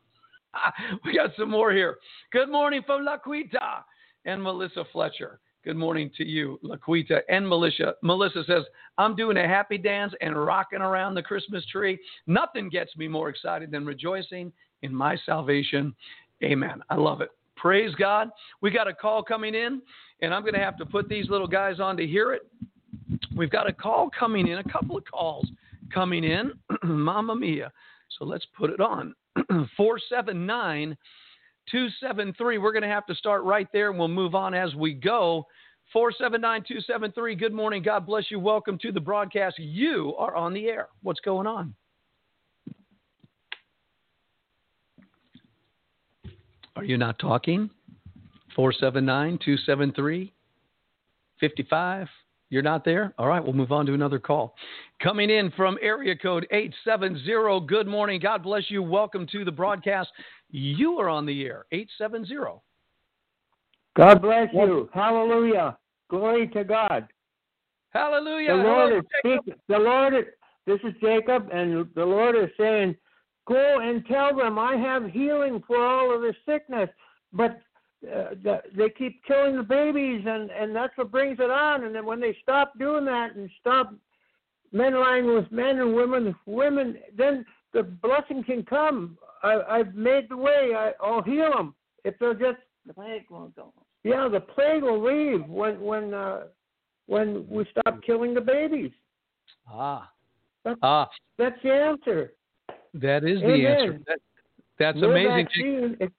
[1.05, 1.97] We got some more here.
[2.31, 3.85] Good morning from La Laquita
[4.27, 5.41] and Melissa Fletcher.
[5.65, 7.95] Good morning to you, Laquita and Melissa.
[8.03, 8.65] Melissa says,
[8.99, 12.01] I'm doing a happy dance and rocking around the Christmas tree.
[12.27, 14.53] Nothing gets me more excited than rejoicing
[14.83, 15.95] in my salvation.
[16.43, 16.83] Amen.
[16.91, 17.31] I love it.
[17.55, 18.31] Praise God.
[18.61, 19.81] We got a call coming in,
[20.21, 22.43] and I'm going to have to put these little guys on to hear it.
[23.37, 25.49] We've got a call coming in, a couple of calls
[25.95, 26.55] coming in.
[26.83, 27.71] Mamma mia.
[28.19, 29.15] So let's put it on.
[29.77, 30.97] 479
[31.71, 32.59] 273.
[32.59, 35.47] We're going to have to start right there and we'll move on as we go.
[35.93, 37.35] 479 273.
[37.35, 37.83] Good morning.
[37.83, 38.39] God bless you.
[38.39, 39.59] Welcome to the broadcast.
[39.59, 40.89] You are on the air.
[41.03, 41.75] What's going on?
[46.77, 47.69] Are you not talking?
[48.57, 50.33] 479 273
[51.41, 52.09] 55.
[52.53, 53.15] You're not there?
[53.17, 54.55] All right, we'll move on to another call.
[55.03, 57.67] Coming in from area code 870.
[57.67, 58.21] Good morning.
[58.21, 58.83] God bless you.
[58.83, 60.11] Welcome to the broadcast.
[60.51, 61.65] You are on the air.
[61.73, 62.61] 870.
[63.97, 64.91] God bless you.
[64.93, 65.79] Hallelujah.
[66.11, 67.09] Glory to God.
[67.89, 68.55] Hallelujah.
[68.55, 69.55] The Lord is speaking.
[69.69, 70.25] The Lord is,
[70.67, 72.95] this is Jacob, and the Lord is saying,
[73.49, 76.91] Go and tell them I have healing for all of the sickness.
[77.33, 77.63] But
[78.07, 81.85] uh, the, they keep killing the babies, and, and that's what brings it on.
[81.85, 83.95] And then when they stop doing that and stop
[84.73, 89.17] men lying with men and women with women, then the blessing can come.
[89.43, 90.73] I, I've made the way.
[90.77, 91.75] I, I'll heal them
[92.05, 93.73] if they'll just The plague will go.
[94.05, 96.45] Yeah, the plague will leave when when uh,
[97.07, 98.91] when we stop killing the babies.
[99.71, 100.11] Ah.
[100.65, 102.33] That's, Ah, that's the answer.
[102.95, 103.67] that is the Amen.
[103.67, 104.01] answer.
[104.07, 104.19] That,
[104.79, 105.45] that's No amazing.
[105.47, 106.13] vaccine, it-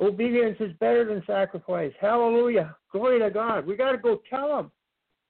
[0.00, 1.92] obedience is better than sacrifice.
[2.00, 2.76] Hallelujah.
[2.92, 3.66] Glory to God.
[3.66, 4.70] We got to go tell them.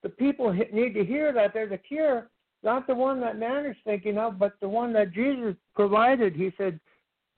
[0.02, 2.30] The people need to hear that there's a cure,
[2.62, 6.36] not the one that man is thinking of, but the one that Jesus provided.
[6.36, 6.78] He said,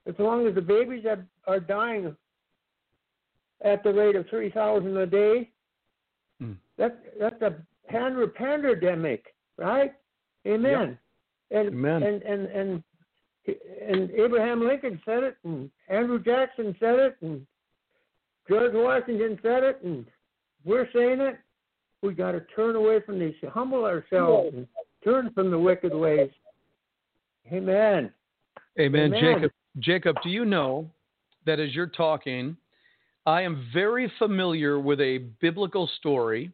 [0.07, 2.15] as long as the babies are, are dying
[3.65, 5.51] at the rate of 3,000 a day,
[6.41, 6.53] Hmm.
[6.79, 7.55] that, that's a
[7.87, 9.93] pandemic, right?
[10.47, 10.99] Amen.
[11.51, 12.03] And, Amen.
[12.03, 12.83] and and and
[13.87, 17.47] and Abraham Lincoln said it, and Andrew Jackson said it, and
[18.49, 20.05] George Washington said it, and
[20.65, 21.39] we're saying it.
[22.03, 24.67] We got to turn away from these, humble ourselves, and
[25.05, 26.31] turn from the wicked ways.
[27.53, 28.11] Amen.
[28.79, 29.15] Amen.
[29.15, 29.21] Amen.
[29.21, 30.91] Jacob, Jacob, do you know
[31.47, 32.57] that as you're talking,
[33.27, 36.51] I am very familiar with a biblical story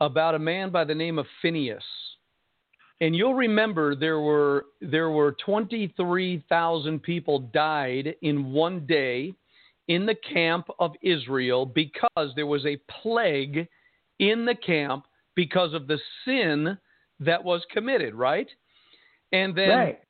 [0.00, 1.84] about a man by the name of Phineas.
[3.00, 9.34] And you'll remember there were there were 23,000 people died in one day
[9.88, 13.66] in the camp of Israel because there was a plague
[14.18, 16.78] in the camp because of the sin
[17.20, 18.48] that was committed, right?
[19.32, 20.00] And then right.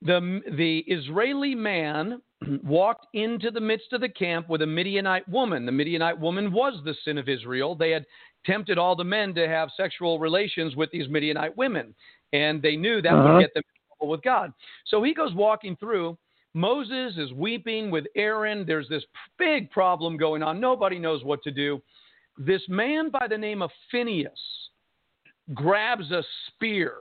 [0.00, 2.22] the the Israeli man
[2.64, 5.66] walked into the midst of the camp with a Midianite woman.
[5.66, 7.74] The Midianite woman was the sin of Israel.
[7.74, 8.06] They had
[8.44, 11.94] tempted all the men to have sexual relations with these Midianite women,
[12.32, 13.34] and they knew that Uh-huh.
[13.34, 14.52] would get them in trouble with God.
[14.86, 16.18] So he goes walking through.
[16.54, 18.66] Moses is weeping with Aaron.
[18.66, 19.04] There's this
[19.38, 20.60] big problem going on.
[20.60, 21.80] Nobody knows what to do.
[22.36, 24.40] This man by the name of Phineas
[25.54, 26.98] grabs a spear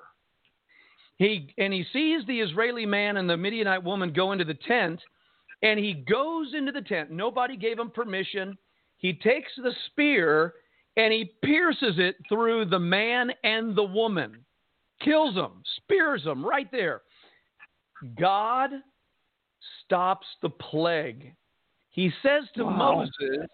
[1.21, 4.99] he and he sees the Israeli man and the Midianite woman go into the tent,
[5.61, 7.11] and he goes into the tent.
[7.11, 8.57] Nobody gave him permission.
[8.97, 10.55] He takes the spear
[10.97, 14.45] and he pierces it through the man and the woman,
[15.01, 17.01] kills them, spears them right there.
[18.19, 18.71] God
[19.83, 21.33] stops the plague.
[21.89, 22.95] He says to Wow.
[22.95, 23.47] Moses,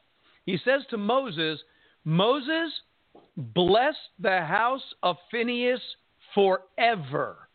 [0.46, 1.60] he says to Moses,
[2.06, 2.72] Moses,
[3.36, 5.82] bless the house of Phineas
[6.34, 7.50] forever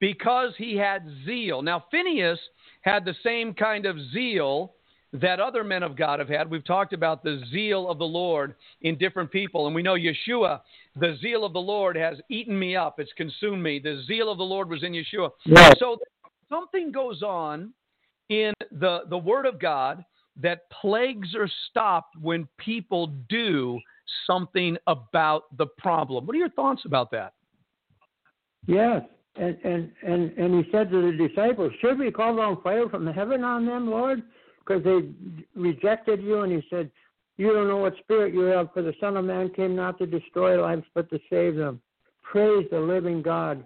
[0.00, 1.62] because he had zeal.
[1.62, 2.38] Now, Phineas
[2.82, 4.74] had the same kind of zeal
[5.14, 6.50] that other men of God have had.
[6.50, 9.66] We've talked about the zeal of the Lord in different people.
[9.66, 10.60] And we know Yeshua,
[10.96, 13.78] the zeal of the Lord has eaten me up, it's consumed me.
[13.78, 15.30] The zeal of the Lord was in Yeshua.
[15.44, 15.74] Yes.
[15.78, 15.98] So
[16.48, 17.72] something goes on
[18.28, 20.04] in the, the word of God
[20.42, 23.78] that plagues are stopped when people do
[24.26, 26.26] something about the problem.
[26.26, 27.34] What are your thoughts about that?
[28.66, 29.02] Yes.
[29.36, 33.04] And, and and and he said to the disciples, "Should we call down fire from
[33.08, 34.22] heaven on them, Lord,
[34.66, 35.08] because they
[35.54, 36.90] rejected you?" And he said,
[37.36, 40.06] "You don't know what spirit you have, for the Son of Man came not to
[40.06, 41.80] destroy lives, but to save them."
[42.22, 43.64] Praise the living God.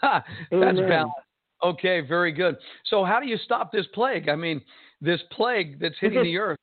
[0.00, 0.88] Ha, That's Amen.
[0.88, 1.16] balanced.
[1.64, 2.56] Okay, very good.
[2.84, 4.28] So, how do you stop this plague?
[4.28, 4.60] I mean,
[5.00, 6.58] this plague that's hitting Because- the earth.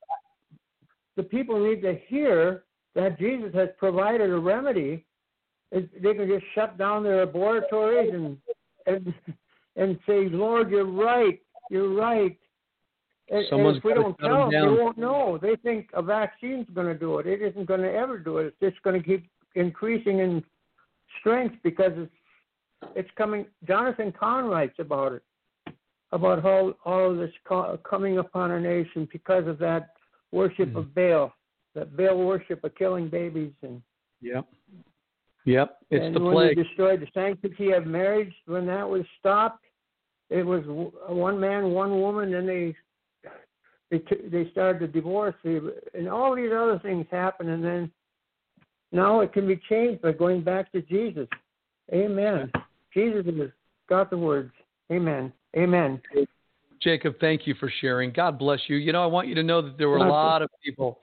[1.17, 2.63] the people need to hear
[2.93, 5.05] that Jesus has provided a remedy.
[5.71, 8.37] They can just shut down their laboratories and
[8.85, 9.13] and
[9.75, 11.41] and say, "Lord, you're right.
[11.69, 12.37] You're right."
[13.29, 14.75] And, and if we don't tell them down.
[14.75, 15.39] they won't know.
[15.41, 17.25] They think a vaccine's going to do it.
[17.25, 18.47] It isn't going to ever do it.
[18.47, 20.43] It's just going to keep increasing in
[21.19, 22.11] strength because it's
[22.95, 23.47] it's coming.
[23.67, 25.23] Jonathan Cahn writes about it,
[26.11, 29.95] about how all of this co- coming upon our nation because of that
[30.31, 30.77] worship Hmm.
[30.77, 31.33] of Baal,
[31.73, 33.81] that Baal worship of killing babies, and
[34.21, 34.45] Yep.
[35.45, 35.77] Yep.
[35.89, 36.57] It's and the when plague.
[36.57, 39.63] they destroyed the sanctity of marriage, when that was stopped,
[40.29, 42.31] it was one man, one woman.
[42.31, 42.75] Then they
[43.95, 47.91] they t- they started the divorce, and all these other things happened, and then
[48.91, 51.27] now it can be changed by going back to Jesus.
[51.93, 52.51] Amen.
[52.93, 53.49] Jesus has
[53.87, 54.51] got the words.
[54.91, 55.31] Amen.
[55.57, 56.01] Amen.
[56.81, 58.11] Jacob, thank you for sharing.
[58.11, 58.75] God bless you.
[58.77, 60.99] You know, I want you to know that there were a lot of people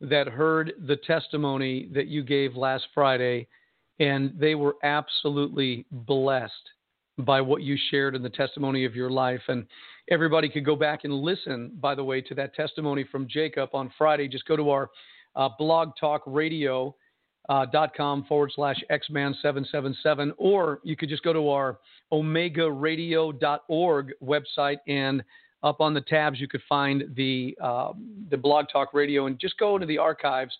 [0.00, 3.46] that heard the testimony that you gave last Friday,
[4.00, 6.52] and they were absolutely blessed
[7.18, 9.42] by what you shared in the testimony of your life.
[9.48, 9.66] And
[10.10, 13.92] everybody could go back and listen, by the way, to that testimony from Jacob on
[13.96, 14.28] Friday.
[14.28, 14.90] Just go to our
[15.36, 16.94] uh, blog talk radio.
[17.50, 17.66] Uh,
[18.26, 21.78] forward slash xman777 or you could just go to our
[22.10, 25.22] omegaradio.org website and
[25.62, 27.92] up on the tabs you could find the uh,
[28.30, 30.56] the blog talk radio and just go into the archives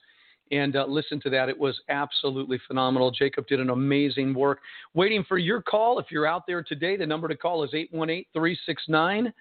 [0.50, 1.48] and uh, listen to that.
[1.48, 3.10] It was absolutely phenomenal.
[3.10, 4.60] Jacob did an amazing work.
[4.94, 5.98] Waiting for your call.
[5.98, 9.32] If you're out there today the number to call is 818-369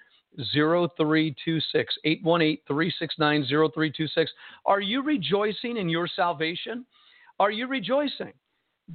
[0.56, 4.28] 0326 818-369-0326
[4.66, 6.86] are you rejoicing in your salvation?
[7.40, 8.34] Are you rejoicing?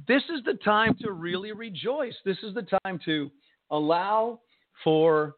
[0.07, 2.15] This is the time to really rejoice.
[2.25, 3.31] This is the time to
[3.71, 4.39] allow
[4.83, 5.35] for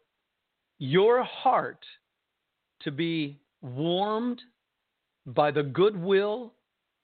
[0.79, 1.83] your heart
[2.81, 4.41] to be warmed
[5.27, 6.53] by the goodwill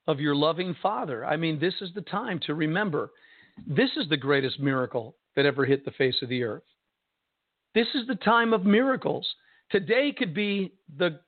[0.08, 1.26] of your loving Father.
[1.26, 3.12] I mean, this is the time to remember
[3.66, 6.64] this is the greatest miracle that ever hit the face of the earth.
[7.74, 9.28] This is the time of miracles.
[9.72, 11.20] Today could be the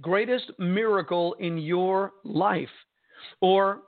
[0.00, 2.68] greatest miracle in your life
[3.40, 3.82] or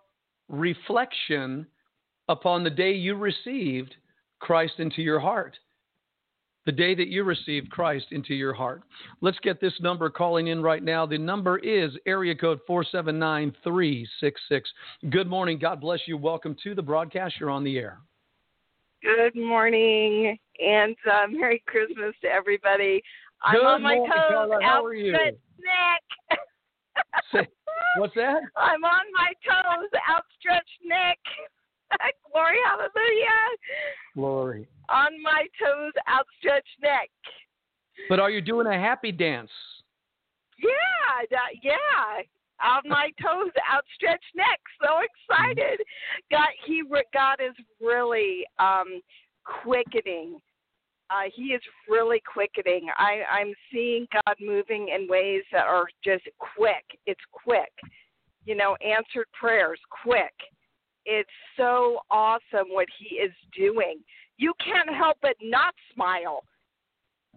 [0.49, 1.67] reflection
[2.29, 3.95] upon the day you received
[4.39, 5.57] Christ into your heart.
[6.67, 8.83] The day that you received Christ into your heart.
[9.21, 11.07] Let's get this number calling in right now.
[11.07, 14.71] The number is area code 479366.
[15.11, 15.61] Good morning.
[15.61, 16.17] God bless you.
[16.17, 17.37] Welcome to the broadcast.
[17.39, 17.99] You're on the air.
[19.01, 23.01] Good morning and uh, Merry Christmas to everybody.
[23.45, 24.59] I'm Good on my morning, toes, Carla.
[24.61, 25.15] How are you?
[25.15, 26.39] outstretched neck.
[27.33, 27.47] Say-
[27.99, 28.41] What's that?
[28.57, 31.19] I'm on my toes, outstretched neck.
[32.33, 33.57] Glory, hallelujah.
[34.15, 34.69] Glory.
[34.89, 37.11] On my toes, outstretched neck.
[38.09, 39.51] But are you doing a happy dance?
[40.59, 42.23] Yeah, that, yeah.
[42.63, 44.61] On my toes, outstretched neck.
[44.81, 45.81] So excited.
[46.31, 46.83] God, he,
[47.13, 49.01] God is really um,
[49.63, 50.39] quickening.
[51.09, 52.89] Uh, he is really quickening.
[52.97, 56.25] I, I'm seeing God moving in ways that are just
[56.57, 56.85] quick.
[57.07, 57.73] It's quick.
[58.45, 60.33] You know, answered prayers, quick.
[61.07, 64.01] It's so awesome what he is doing.
[64.39, 66.43] You can't help but not smile.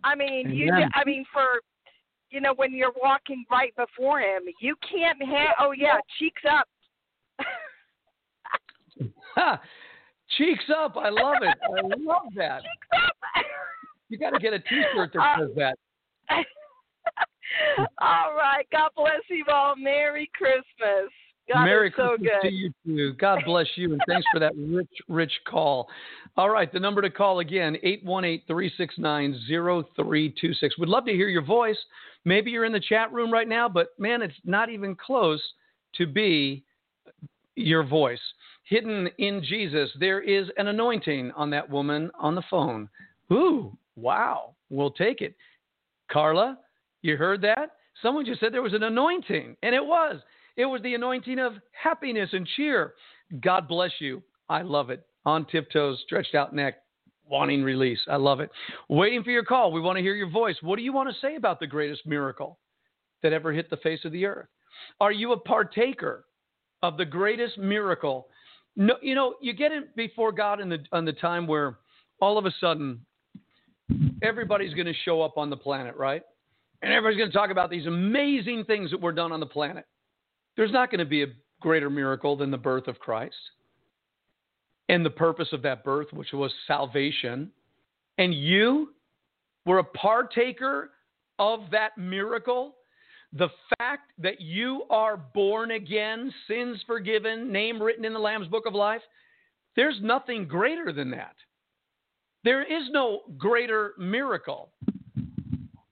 [0.04, 0.72] I mean, you.
[0.74, 1.62] I mean, for
[2.32, 5.56] you know, when you're walking right before him, you can't have.
[5.60, 6.68] Oh yeah, cheeks up.
[9.36, 9.62] Ha!
[10.38, 10.96] Cheeks up.
[10.96, 11.58] I love it.
[11.64, 12.62] I love that.
[12.62, 13.46] cheeks up.
[14.10, 15.78] You got to get a T-shirt that Uh, says that.
[18.00, 18.68] all right.
[18.72, 19.76] God bless you all.
[19.76, 21.12] Merry Christmas.
[21.52, 22.48] God Merry so Christmas good.
[22.48, 23.14] to you too.
[23.14, 25.90] God bless you, and thanks for that rich, rich call.
[26.38, 30.78] All right, the number to call again, 818-369-0326.
[30.78, 31.78] We'd love to hear your voice.
[32.26, 35.42] Maybe you're in the chat room right now, but man, it's not even close
[35.96, 36.64] to be
[37.56, 38.22] your voice.
[38.64, 42.88] Hidden in Jesus, there is an anointing on that woman on the phone.
[43.32, 44.54] Ooh, wow.
[44.70, 45.36] We'll take it.
[46.12, 46.60] Carla,
[47.02, 47.72] you heard that?
[48.02, 50.22] Someone just said there was an anointing, and it was.
[50.60, 52.94] It was the anointing of happiness and cheer.
[53.40, 54.22] God bless you.
[54.50, 55.06] I love it.
[55.26, 56.80] On tiptoes, stretched out neck.
[57.26, 58.00] wanting release.
[58.10, 58.50] I love it.
[58.90, 59.72] Waiting for your call.
[59.72, 60.58] We want to hear your voice.
[60.62, 62.60] What do you want to say about the greatest miracle
[63.24, 64.50] that ever hit the face of the earth?
[65.00, 66.26] Are you a partaker
[66.84, 68.28] of the greatest miracle?
[68.76, 71.78] No, you know, you get it before God in the on the time where
[72.20, 73.00] all of a sudden
[74.22, 76.24] everybody's going to show up on the planet, right?
[76.82, 79.86] And everybody's going to talk about these amazing things that were done on the planet.
[80.60, 81.28] There's not going to be a
[81.62, 83.38] greater miracle than the birth of Christ
[84.90, 87.50] and the purpose of that birth, which was salvation.
[88.18, 88.90] And you
[89.66, 90.90] were a partaker
[91.40, 92.76] of that miracle.
[93.32, 98.66] The fact that you are born again, sins forgiven, name written in the Lamb's book
[98.66, 99.02] of life,
[99.78, 101.36] there's nothing greater than that.
[102.44, 104.72] There is no greater miracle.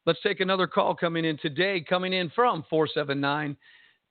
[0.06, 3.56] Let's take another call coming in today, coming in from 479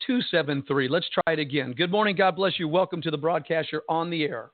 [0.07, 0.89] 273.
[0.89, 1.73] Let's try it again.
[1.73, 2.17] Good morning.
[2.17, 2.69] God bless you.
[2.69, 3.69] Welcome to the broadcast.
[3.73, 4.51] You're on the air.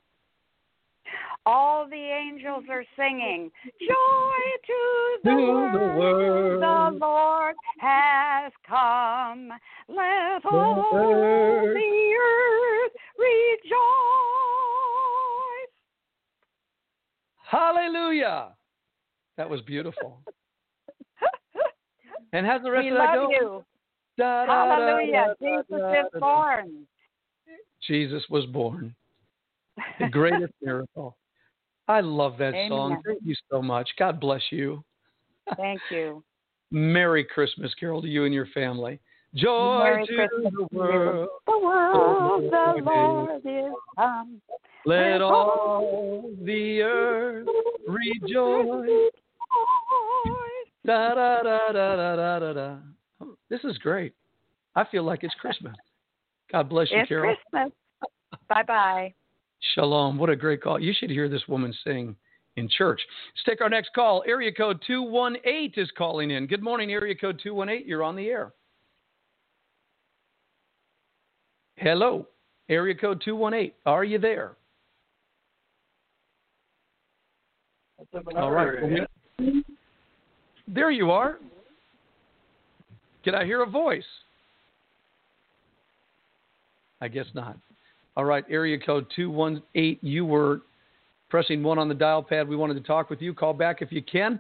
[1.44, 3.50] All the angels are singing,
[3.80, 9.48] Joy to the, world, the Lord has come.
[9.88, 13.72] Let all the earth rejoice.
[17.44, 18.50] Hallelujah.
[19.36, 20.20] That was beautiful.
[22.32, 23.30] and how's the rest we of that love go?
[23.32, 23.64] you.
[24.18, 25.34] Da, da, da, Hallelujah.
[25.40, 26.86] da, da, Jesus da, is born.
[27.86, 28.94] Jesus was born.
[29.98, 31.16] The greatest miracle.
[31.88, 33.02] I love that song.
[33.04, 33.88] Thank you so much.
[33.98, 34.84] God bless you.
[35.56, 36.22] Thank you.
[36.70, 39.00] Merry Christmas, Carol, to you and your family.
[39.34, 41.28] Joy Merry to Christmas the to world.
[41.46, 44.40] The world, Oh, the Lord is come.
[44.84, 47.46] Let all the earth
[47.86, 49.12] rejoice.
[50.84, 52.76] Da, da, da, da, da, da, da, da.
[53.52, 54.14] This is great.
[54.74, 55.74] I feel like it's Christmas.
[56.50, 57.36] God bless you, It's Carol.
[57.50, 57.70] Christmas.
[58.48, 59.14] Bye bye.
[59.74, 60.16] Shalom.
[60.16, 60.80] What a great call.
[60.80, 62.16] You should hear this woman sing
[62.56, 62.98] in church.
[63.34, 64.24] Let's take our next call.
[64.26, 66.46] Area code 218 is calling in.
[66.46, 67.86] Good morning, area code 218.
[67.86, 68.54] You're on the air.
[71.76, 72.26] Hello,
[72.70, 73.72] area code 218.
[73.84, 74.52] Are you there?
[78.34, 79.06] All right.
[80.66, 81.38] There you are.
[83.24, 84.04] Can I hear a voice?
[87.00, 87.56] I guess not.
[88.16, 89.98] All right, area code 218.
[90.02, 90.62] You were
[91.30, 92.46] pressing one on the dial pad.
[92.46, 93.32] We wanted to talk with you.
[93.32, 94.38] Call back if you can.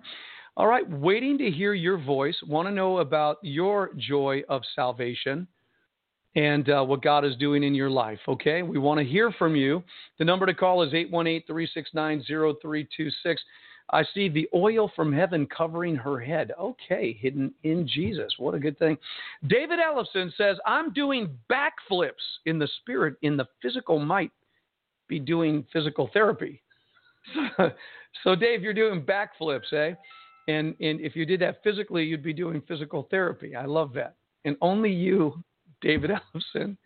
[0.56, 2.36] All right, waiting to hear your voice.
[2.46, 5.46] Want to know about your joy of salvation
[6.36, 8.18] and uh, what God is doing in your life.
[8.28, 9.82] Okay, we want to hear from you.
[10.18, 13.42] The number to call is 818 369 0326.
[13.92, 16.52] I see the oil from heaven covering her head.
[16.58, 18.32] Okay, hidden in Jesus.
[18.38, 18.96] What a good thing.
[19.46, 22.12] David Ellison says, I'm doing backflips
[22.46, 24.32] in the spirit, in the physical might
[25.08, 26.62] be doing physical therapy.
[28.24, 29.94] so, Dave, you're doing backflips, eh?
[30.48, 33.54] And, and if you did that physically, you'd be doing physical therapy.
[33.54, 34.16] I love that.
[34.44, 35.42] And only you,
[35.82, 36.78] David Ellison,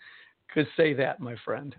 [0.52, 1.74] could say that, my friend,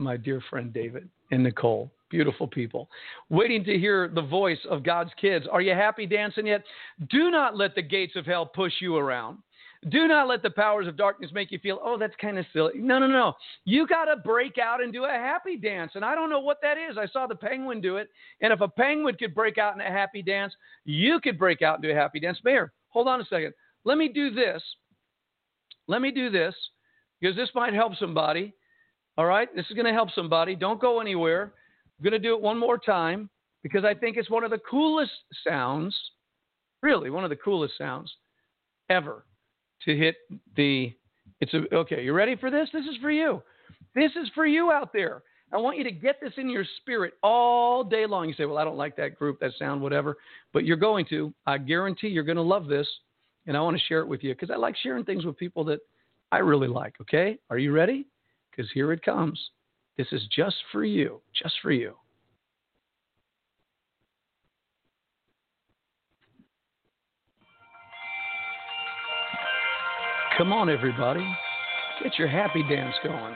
[0.00, 1.92] my dear friend David and Nicole.
[2.10, 2.88] Beautiful people.
[3.28, 5.46] Waiting to hear the voice of God's kids.
[5.50, 6.64] Are you happy dancing yet?
[7.08, 9.38] Do not let the gates of hell push you around.
[9.88, 12.72] Do not let the powers of darkness make you feel, oh, that's kind of silly.
[12.74, 13.32] No, no, no.
[13.64, 15.92] You got to break out and do a happy dance.
[15.94, 16.98] And I don't know what that is.
[16.98, 18.08] I saw the penguin do it.
[18.42, 20.52] And if a penguin could break out in a happy dance,
[20.84, 22.38] you could break out and do a happy dance.
[22.44, 23.54] Mayor, hold on a second.
[23.84, 24.62] Let me do this.
[25.86, 26.54] Let me do this
[27.20, 28.52] because this might help somebody.
[29.20, 29.54] All right?
[29.54, 30.56] This is going to help somebody.
[30.56, 31.52] Don't go anywhere.
[31.98, 33.28] I'm going to do it one more time
[33.62, 35.12] because I think it's one of the coolest
[35.46, 35.94] sounds,
[36.82, 38.10] really, one of the coolest sounds
[38.88, 39.26] ever
[39.84, 40.16] to hit
[40.56, 40.94] the.
[41.42, 42.02] It's a, okay.
[42.02, 42.70] You ready for this?
[42.72, 43.42] This is for you.
[43.94, 45.22] This is for you out there.
[45.52, 48.26] I want you to get this in your spirit all day long.
[48.26, 50.16] You say, "Well, I don't like that group, that sound, whatever,"
[50.54, 51.30] but you're going to.
[51.46, 52.88] I guarantee you're going to love this,
[53.46, 55.62] and I want to share it with you because I like sharing things with people
[55.64, 55.80] that
[56.32, 56.94] I really like.
[57.02, 58.06] Okay, are you ready?
[58.60, 59.40] Because here it comes.
[59.96, 61.94] This is just for you, just for you.
[70.36, 71.26] Come on, everybody.
[72.02, 73.34] Get your happy dance going.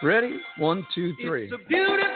[0.00, 0.38] Ready?
[0.58, 1.46] One, two, three.
[1.46, 2.15] It's a beautiful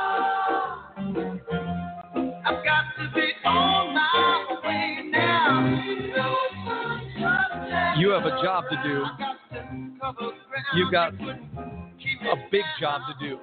[8.21, 9.03] Have a job to do.
[10.75, 13.39] You've got a big job to do.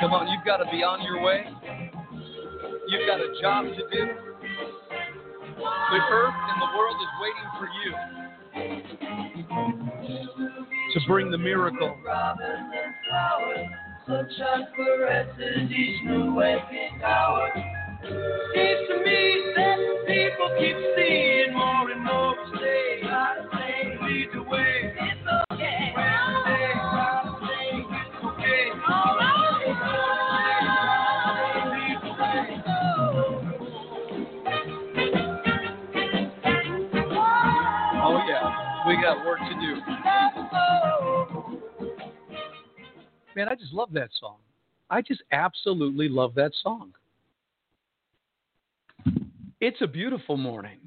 [0.00, 1.44] Come on, you've got to be on your way.
[2.86, 4.27] You've got a job to do.
[5.90, 7.92] The earth and the world is waiting for you
[10.92, 11.96] to bring the miracle.
[18.54, 22.34] Seems to me that people keep seeing more and more
[43.38, 44.38] Man, I just love that song.
[44.90, 46.92] I just absolutely love that song.
[49.60, 50.80] It's a beautiful morning.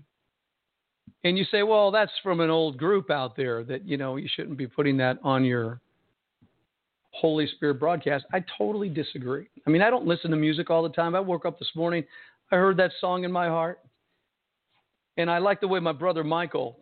[1.24, 4.28] And you say, well, that's from an old group out there that, you know, you
[4.36, 5.80] shouldn't be putting that on your
[7.12, 8.26] Holy Spirit broadcast.
[8.34, 9.48] I totally disagree.
[9.66, 11.16] I mean, I don't listen to music all the time.
[11.16, 12.04] I woke up this morning,
[12.52, 13.80] I heard that song in my heart.
[15.16, 16.80] And I like the way my brother Michael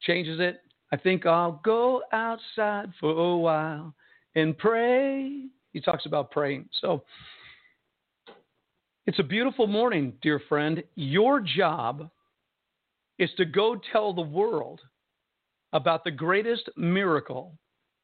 [0.00, 0.62] changes it.
[0.90, 3.94] I think I'll go outside for a while
[4.34, 5.46] and pray.
[5.72, 6.68] He talks about praying.
[6.80, 7.04] So
[9.06, 10.82] it's a beautiful morning, dear friend.
[10.94, 12.10] Your job
[13.18, 14.80] is to go tell the world
[15.72, 17.52] about the greatest miracle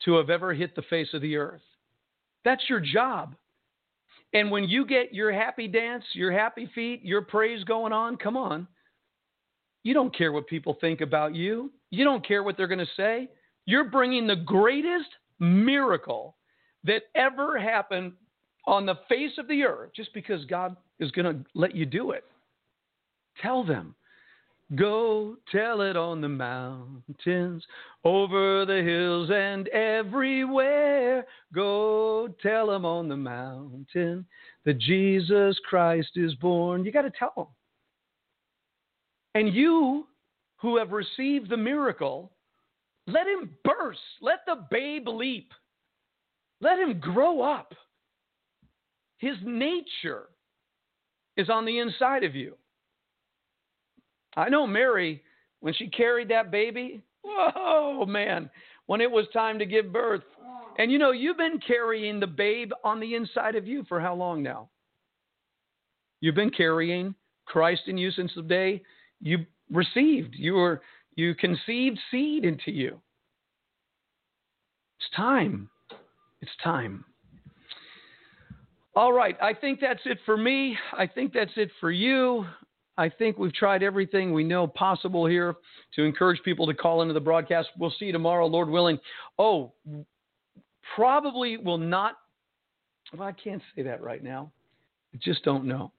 [0.05, 1.63] to have ever hit the face of the earth.
[2.45, 3.35] That's your job.
[4.33, 8.37] And when you get your happy dance, your happy feet, your praise going on, come
[8.37, 8.67] on.
[9.83, 11.73] You don't care what people think about you.
[11.91, 13.29] You don't care what they're going to say.
[13.65, 15.09] You're bringing the greatest
[15.39, 16.37] miracle
[16.85, 18.13] that ever happened
[18.67, 22.11] on the face of the earth just because God is going to let you do
[22.13, 22.25] it.
[23.41, 23.95] Tell them.
[24.75, 27.65] Go tell it on the mountains,
[28.05, 31.27] over the hills and everywhere.
[31.55, 34.27] Go tell them on the mountain
[34.67, 36.85] that Jesus Christ is born.
[36.85, 37.47] You got to tell them.
[39.35, 40.07] And you
[40.57, 42.31] who have received the miracle,
[43.09, 43.99] let him burst.
[44.21, 45.53] Let the babe leap.
[46.61, 47.73] Let him grow up.
[49.19, 50.25] His nature
[51.37, 52.55] is on the inside of you.
[54.37, 55.23] I know Mary,
[55.61, 58.51] when she carried that baby, whoa, man,
[58.87, 60.23] when it was time to give birth.
[60.79, 64.15] And you know, you've been carrying the babe on the inside of you for how
[64.15, 64.69] long now?
[66.21, 67.15] You've been carrying
[67.47, 68.83] Christ in you since the day
[69.21, 69.39] you
[69.73, 70.35] received.
[70.37, 70.83] You were
[71.19, 73.01] you conceived seed into you.
[75.01, 75.69] It's time.
[76.41, 77.05] It's time.
[78.95, 80.77] All right, I think that's it for me.
[80.97, 82.47] I think that's it for you.
[82.97, 85.57] I think we've tried everything we know possible here
[85.97, 87.69] to encourage people to call into the broadcast.
[87.79, 88.99] We'll see you tomorrow, Lord willing.
[89.39, 89.73] Oh,
[90.95, 92.15] probably will not.
[93.13, 94.53] Well, I can't say that right now.
[95.13, 95.91] I just don't know.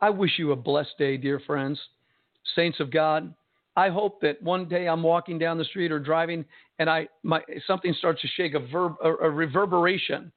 [0.00, 1.78] I wish you a blessed day, dear friends,
[2.54, 3.34] saints of God.
[3.76, 6.44] I hope that one day I'm walking down the street or driving
[6.78, 10.32] and I my something starts to shake a, verb, a, a reverberation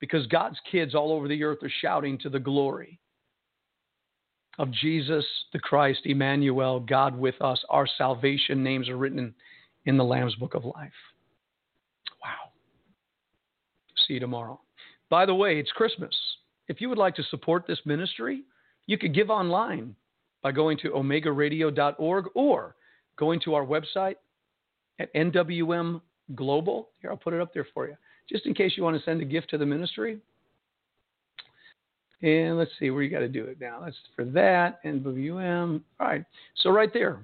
[0.00, 2.98] because God's kids all over the earth are shouting to the glory
[4.58, 7.62] of Jesus the Christ, Emmanuel, God with us.
[7.68, 9.34] Our salvation names are written in,
[9.86, 10.92] in the Lamb's Book of Life.
[12.22, 12.50] Wow.
[14.06, 14.60] See you tomorrow.
[15.08, 16.14] By the way, it's Christmas.
[16.68, 18.42] If you would like to support this ministry,
[18.86, 19.94] you could give online
[20.42, 22.76] by going to omegaradio.org or
[23.16, 24.16] going to our website
[24.98, 26.00] at NWM
[26.34, 26.90] Global.
[27.00, 27.96] Here, I'll put it up there for you,
[28.28, 30.18] just in case you want to send a gift to the ministry.
[32.22, 33.80] And let's see where you got to do it now.
[33.82, 35.80] That's for that, NWM.
[35.98, 36.24] All right,
[36.56, 37.20] so right there,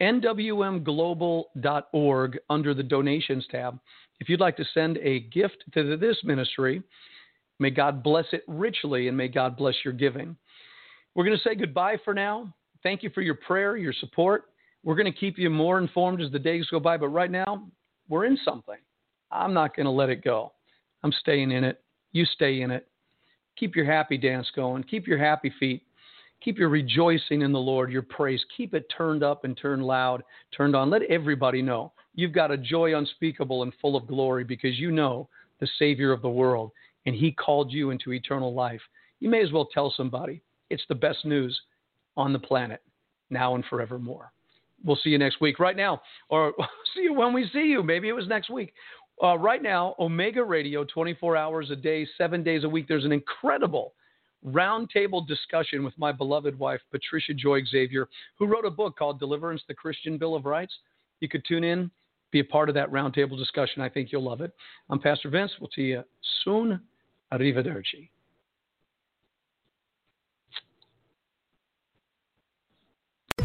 [0.00, 3.78] nwmglobal.org under the donations tab.
[4.20, 6.82] If you'd like to send a gift to this ministry,
[7.58, 10.36] may God bless it richly and may God bless your giving.
[11.18, 12.54] We're going to say goodbye for now.
[12.84, 14.50] Thank you for your prayer, your support.
[14.84, 17.66] We're going to keep you more informed as the days go by, but right now,
[18.08, 18.76] we're in something.
[19.32, 20.52] I'm not going to let it go.
[21.02, 21.82] I'm staying in it.
[22.12, 22.86] You stay in it.
[23.56, 24.84] Keep your happy dance going.
[24.84, 25.82] Keep your happy feet.
[26.40, 28.44] Keep your rejoicing in the Lord, your praise.
[28.56, 30.22] Keep it turned up and turned loud,
[30.56, 30.88] turned on.
[30.88, 35.28] Let everybody know you've got a joy unspeakable and full of glory because you know
[35.58, 36.70] the Savior of the world
[37.06, 38.82] and He called you into eternal life.
[39.18, 41.58] You may as well tell somebody it's the best news
[42.16, 42.82] on the planet
[43.30, 44.32] now and forevermore.
[44.84, 45.58] We'll see you next week.
[45.58, 46.54] Right now, or
[46.94, 47.82] see you when we see you.
[47.82, 48.72] Maybe it was next week.
[49.22, 52.86] Uh, right now, Omega Radio, 24 hours a day, seven days a week.
[52.86, 53.94] There's an incredible
[54.46, 58.08] roundtable discussion with my beloved wife, Patricia Joy Xavier,
[58.38, 60.72] who wrote a book called Deliverance, the Christian Bill of Rights.
[61.18, 61.90] You could tune in,
[62.30, 63.82] be a part of that roundtable discussion.
[63.82, 64.52] I think you'll love it.
[64.90, 65.50] I'm Pastor Vince.
[65.60, 66.04] We'll see you
[66.44, 66.80] soon.
[67.32, 68.08] Arrivederci.